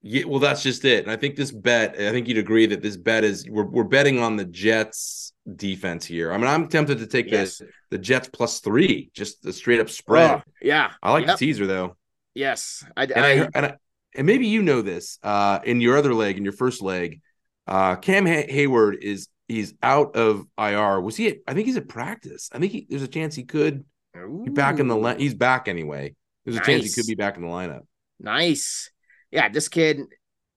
Yeah, 0.06 0.24
well, 0.24 0.38
that's 0.38 0.62
just 0.62 0.84
it. 0.84 1.04
And 1.04 1.10
I 1.10 1.16
think 1.16 1.34
this 1.34 1.50
bet, 1.50 1.94
I 1.94 2.10
think 2.10 2.28
you'd 2.28 2.38
agree 2.38 2.66
that 2.66 2.82
this 2.82 2.96
bet 2.96 3.24
is 3.24 3.48
we're, 3.48 3.64
we're 3.64 3.84
betting 3.84 4.20
on 4.20 4.36
the 4.36 4.44
Jets 4.44 5.32
defense 5.56 6.04
here. 6.04 6.30
I 6.30 6.36
mean, 6.36 6.46
I'm 6.46 6.68
tempted 6.68 6.98
to 6.98 7.06
take 7.06 7.30
yes. 7.30 7.58
the, 7.58 7.68
the 7.90 7.98
Jets 7.98 8.28
plus 8.28 8.60
three, 8.60 9.10
just 9.14 9.42
the 9.42 9.52
straight 9.52 9.80
up 9.80 9.88
spread. 9.88 10.30
Oh, 10.30 10.42
yeah. 10.60 10.92
I 11.02 11.12
like 11.12 11.26
yep. 11.26 11.38
the 11.38 11.46
teaser 11.46 11.66
though. 11.66 11.96
Yes. 12.34 12.84
I, 12.96 13.04
and 13.04 13.12
I, 13.14 13.30
I, 13.30 13.48
and 13.54 13.66
I, 13.66 13.74
and 14.14 14.26
maybe 14.26 14.46
you 14.46 14.62
know 14.62 14.82
this 14.82 15.18
uh, 15.22 15.60
in 15.64 15.80
your 15.80 15.96
other 15.96 16.12
leg, 16.12 16.36
in 16.36 16.44
your 16.44 16.52
first 16.52 16.82
leg, 16.82 17.22
uh, 17.66 17.96
Cam 17.96 18.26
Hay- 18.26 18.48
Heyward 18.48 18.98
is 19.00 19.28
he's 19.48 19.72
out 19.82 20.16
of 20.16 20.46
IR. 20.58 21.00
Was 21.00 21.16
he? 21.16 21.28
At, 21.28 21.36
I 21.46 21.54
think 21.54 21.66
he's 21.66 21.78
at 21.78 21.88
practice. 21.88 22.50
I 22.52 22.58
think 22.58 22.72
he, 22.72 22.86
there's 22.88 23.02
a 23.02 23.08
chance 23.08 23.34
he 23.34 23.44
could 23.44 23.84
He's 24.14 24.52
back 24.52 24.78
in 24.78 24.88
the 24.88 24.96
line. 24.96 25.18
He's 25.18 25.34
back 25.34 25.66
anyway. 25.66 26.14
There's 26.44 26.56
a 26.56 26.60
nice. 26.60 26.66
chance 26.66 26.94
he 26.94 27.00
could 27.00 27.08
be 27.08 27.14
back 27.14 27.36
in 27.36 27.42
the 27.42 27.48
lineup. 27.48 27.82
Nice. 28.20 28.90
Yeah, 29.34 29.48
this 29.48 29.68
kid, 29.68 30.02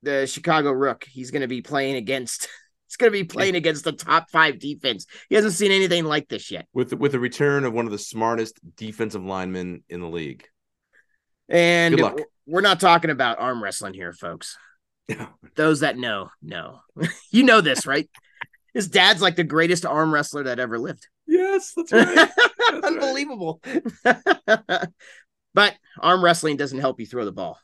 the 0.03 0.27
Chicago 0.27 0.71
Rook, 0.71 1.03
he's 1.09 1.31
going 1.31 1.41
to 1.41 1.47
be 1.47 1.63
playing 1.63 1.95
against. 1.95 2.47
It's 2.85 2.95
going 2.95 3.11
to 3.11 3.19
be 3.19 3.25
playing 3.25 3.55
against 3.55 3.83
the 3.83 3.91
top 3.91 4.29
five 4.29 4.59
defense. 4.59 5.07
He 5.29 5.35
hasn't 5.35 5.55
seen 5.55 5.71
anything 5.71 6.05
like 6.05 6.29
this 6.29 6.51
yet. 6.51 6.67
With 6.73 6.93
with 6.93 7.11
the 7.11 7.19
return 7.19 7.65
of 7.65 7.73
one 7.73 7.85
of 7.85 7.91
the 7.91 7.97
smartest 7.97 8.59
defensive 8.77 9.23
linemen 9.23 9.83
in 9.89 9.99
the 9.99 10.07
league. 10.07 10.45
And 11.49 11.99
we're 12.45 12.61
not 12.61 12.79
talking 12.79 13.09
about 13.09 13.39
arm 13.39 13.63
wrestling 13.63 13.95
here, 13.95 14.13
folks. 14.13 14.55
Yeah. 15.07 15.27
Those 15.55 15.79
that 15.79 15.97
know, 15.97 16.29
know. 16.41 16.81
you 17.31 17.43
know 17.43 17.61
this, 17.61 17.87
right? 17.87 18.07
His 18.73 18.87
dad's 18.87 19.23
like 19.23 19.35
the 19.35 19.43
greatest 19.43 19.85
arm 19.85 20.13
wrestler 20.13 20.43
that 20.43 20.59
ever 20.59 20.77
lived. 20.77 21.07
Yes, 21.25 21.73
that's 21.75 21.91
right. 21.91 22.15
That's 22.15 22.33
Unbelievable. 22.85 23.59
but 25.53 25.75
arm 25.99 26.23
wrestling 26.23 26.57
doesn't 26.57 26.79
help 26.79 26.99
you 26.99 27.07
throw 27.07 27.25
the 27.25 27.31
ball. 27.31 27.57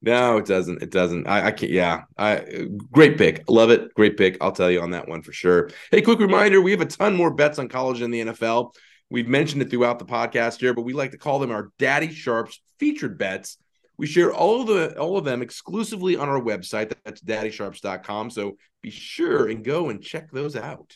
No, 0.00 0.38
it 0.38 0.46
doesn't. 0.46 0.82
It 0.82 0.90
doesn't. 0.90 1.26
I, 1.26 1.46
I 1.46 1.50
can't. 1.50 1.72
Yeah, 1.72 2.02
I 2.16 2.68
great 2.92 3.18
pick. 3.18 3.50
Love 3.50 3.70
it. 3.70 3.92
Great 3.94 4.16
pick. 4.16 4.36
I'll 4.40 4.52
tell 4.52 4.70
you 4.70 4.80
on 4.80 4.92
that 4.92 5.08
one 5.08 5.22
for 5.22 5.32
sure. 5.32 5.70
Hey, 5.90 6.02
quick 6.02 6.20
reminder: 6.20 6.60
we 6.60 6.70
have 6.70 6.80
a 6.80 6.86
ton 6.86 7.16
more 7.16 7.32
bets 7.32 7.58
on 7.58 7.68
college 7.68 8.00
and 8.00 8.14
the 8.14 8.20
NFL. 8.26 8.74
We've 9.10 9.28
mentioned 9.28 9.62
it 9.62 9.70
throughout 9.70 9.98
the 9.98 10.04
podcast 10.04 10.60
here, 10.60 10.74
but 10.74 10.82
we 10.82 10.92
like 10.92 11.12
to 11.12 11.18
call 11.18 11.38
them 11.38 11.50
our 11.50 11.70
Daddy 11.78 12.12
Sharps 12.12 12.60
featured 12.78 13.18
bets. 13.18 13.56
We 13.96 14.06
share 14.06 14.32
all 14.32 14.60
of 14.60 14.68
the 14.68 14.96
all 14.98 15.18
of 15.18 15.24
them 15.24 15.42
exclusively 15.42 16.16
on 16.16 16.28
our 16.28 16.40
website. 16.40 16.92
That's 17.04 17.20
daddysharps.com. 17.20 18.30
So 18.30 18.56
be 18.82 18.90
sure 18.90 19.48
and 19.48 19.64
go 19.64 19.88
and 19.88 20.00
check 20.00 20.30
those 20.30 20.54
out. 20.54 20.94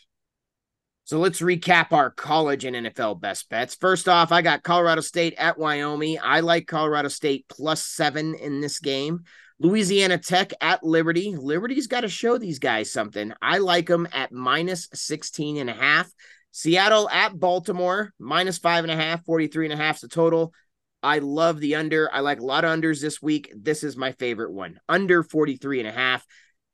So 1.05 1.19
let's 1.19 1.41
recap 1.41 1.91
our 1.91 2.09
college 2.09 2.63
and 2.63 2.75
NFL 2.75 3.19
best 3.19 3.49
bets. 3.49 3.75
First 3.75 4.07
off, 4.07 4.31
I 4.31 4.41
got 4.41 4.63
Colorado 4.63 5.01
State 5.01 5.33
at 5.37 5.57
Wyoming. 5.57 6.17
I 6.23 6.39
like 6.39 6.65
Colorado 6.65 7.09
State 7.09 7.45
plus 7.49 7.83
seven 7.83 8.35
in 8.35 8.61
this 8.61 8.79
game. 8.79 9.23
Louisiana 9.59 10.17
Tech 10.17 10.53
at 10.61 10.83
Liberty. 10.83 11.35
Liberty's 11.37 11.87
got 11.87 12.01
to 12.01 12.09
show 12.09 12.37
these 12.37 12.59
guys 12.59 12.91
something. 12.91 13.33
I 13.41 13.57
like 13.57 13.87
them 13.87 14.07
at 14.13 14.31
minus 14.31 14.87
16 14.93 15.57
and 15.57 15.69
a 15.69 15.73
half. 15.73 16.09
Seattle 16.51 17.09
at 17.09 17.37
Baltimore, 17.37 18.13
minus 18.17 18.57
five 18.57 18.83
and 18.83 18.91
a 18.91 18.95
half, 18.95 19.25
43 19.25 19.65
and 19.65 19.73
a 19.73 19.77
half 19.77 19.95
is 19.95 20.01
the 20.01 20.07
total. 20.07 20.53
I 21.01 21.19
love 21.19 21.59
the 21.59 21.75
under. 21.75 22.09
I 22.13 22.21
like 22.21 22.39
a 22.39 22.45
lot 22.45 22.63
of 22.63 22.77
unders 22.77 23.01
this 23.01 23.21
week. 23.21 23.51
This 23.55 23.83
is 23.83 23.97
my 23.97 24.13
favorite 24.13 24.53
one. 24.53 24.79
Under 24.87 25.21
43 25.21 25.79
and 25.79 25.89
a 25.89 25.91
half. 25.91 26.25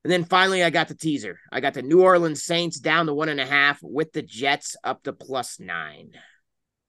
And 0.04 0.12
then 0.12 0.24
finally, 0.24 0.64
I 0.64 0.70
got 0.70 0.88
the 0.88 0.96
teaser. 0.96 1.40
I 1.52 1.60
got 1.60 1.74
the 1.74 1.82
New 1.82 2.02
Orleans 2.02 2.44
Saints 2.44 2.80
down 2.80 3.08
to 3.08 3.14
one 3.14 3.30
and 3.30 3.40
a 3.40 3.46
half 3.46 3.80
with 3.82 4.14
the 4.14 4.22
Jets 4.22 4.76
up 4.84 5.04
to 5.04 5.14
plus 5.14 5.60
nine. 5.60 6.12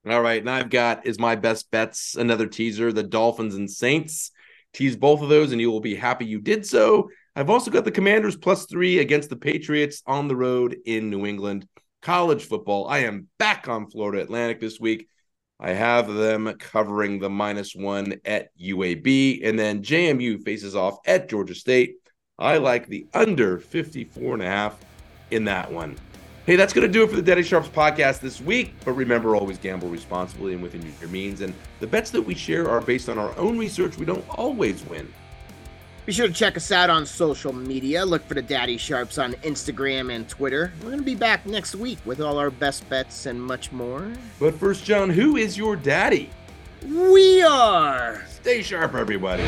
All 0.09 0.23
right. 0.23 0.41
And 0.41 0.49
I've 0.49 0.71
got 0.71 1.07
is 1.07 1.19
my 1.19 1.37
best 1.37 1.71
bets 1.71 2.15
another 2.15 2.47
teaser 2.47 2.93
the 2.93 3.03
Dolphins 3.03 3.55
and 3.55 3.71
Saints. 3.71 4.31
Tease 4.73 4.97
both 4.97 5.21
of 5.21 5.29
those, 5.29 5.51
and 5.51 5.61
you 5.61 5.71
will 5.71 5.81
be 5.81 5.97
happy 5.97 6.25
you 6.25 6.41
did 6.41 6.65
so. 6.65 7.11
I've 7.35 7.51
also 7.51 7.71
got 7.73 7.85
the 7.85 7.91
Commanders 7.91 8.37
plus 8.37 8.67
three 8.67 9.01
against 9.01 9.29
the 9.29 9.37
Patriots 9.37 10.03
on 10.07 10.29
the 10.29 10.37
road 10.37 10.77
in 10.87 11.11
New 11.11 11.27
England. 11.27 11.67
College 12.03 12.45
football. 12.45 12.87
I 12.89 12.99
am 12.99 13.27
back 13.39 13.69
on 13.69 13.91
Florida 13.91 14.23
Atlantic 14.23 14.61
this 14.61 14.79
week. 14.79 15.09
I 15.59 15.73
have 15.73 16.13
them 16.13 16.55
covering 16.59 17.19
the 17.19 17.29
minus 17.29 17.75
one 17.75 18.15
at 18.25 18.49
UAB, 18.59 19.47
and 19.47 19.59
then 19.59 19.83
JMU 19.83 20.43
faces 20.43 20.75
off 20.75 20.99
at 21.05 21.29
Georgia 21.29 21.55
State. 21.55 21.97
I 22.41 22.57
like 22.57 22.87
the 22.87 23.07
under 23.13 23.59
54 23.59 24.35
and 24.35 24.43
a 24.43 24.47
half 24.47 24.79
in 25.31 25.45
that 25.45 25.71
one. 25.71 25.97
Hey, 26.47 26.57
that's 26.57 26.73
going 26.73 26.87
to 26.87 26.93
do 26.93 27.05
it 27.05 27.11
for 27.11 27.17
the 27.17 27.23
Daddy 27.23 27.43
Sharps 27.43 27.69
podcast 27.69 28.21
this 28.21 28.41
week. 28.41 28.75
But 28.85 28.93
remember, 28.93 29.37
always 29.37 29.59
gamble 29.59 29.89
responsibly 29.89 30.55
and 30.55 30.63
within 30.63 30.83
your 30.99 31.11
means. 31.11 31.43
And 31.43 31.53
the 31.81 31.87
bets 31.87 32.11
that 32.11 32.23
we 32.23 32.35
share 32.35 32.69
are 32.69 32.81
based 32.81 33.11
on 33.11 33.19
our 33.19 33.37
own 33.39 33.59
research. 33.59 33.99
We 33.99 34.07
don't 34.07 34.25
always 34.31 34.85
win. 34.87 35.13
Be 36.07 36.13
sure 36.13 36.27
to 36.27 36.33
check 36.33 36.57
us 36.57 36.73
out 36.73 36.89
on 36.89 37.05
social 37.05 37.53
media. 37.53 38.05
Look 38.05 38.27
for 38.27 38.35
the 38.35 38.43
Daddy 38.43 38.79
Sharps 38.79 39.19
on 39.19 39.35
Instagram 39.45 40.13
and 40.13 40.27
Twitter. 40.27 40.73
We're 40.81 40.87
going 40.87 40.99
to 40.99 41.05
be 41.05 41.15
back 41.15 41.45
next 41.45 41.77
week 41.77 41.99
with 42.07 42.23
all 42.23 42.39
our 42.39 42.51
best 42.51 42.89
bets 42.89 43.27
and 43.27 43.41
much 43.41 43.71
more. 43.71 44.11
But 44.41 44.55
first, 44.55 44.85
John, 44.85 45.11
who 45.11 45.37
is 45.37 45.59
your 45.59 45.77
daddy? 45.77 46.31
We 46.89 47.43
are. 47.43 48.25
Stay 48.29 48.63
sharp, 48.63 48.95
everybody. 48.95 49.45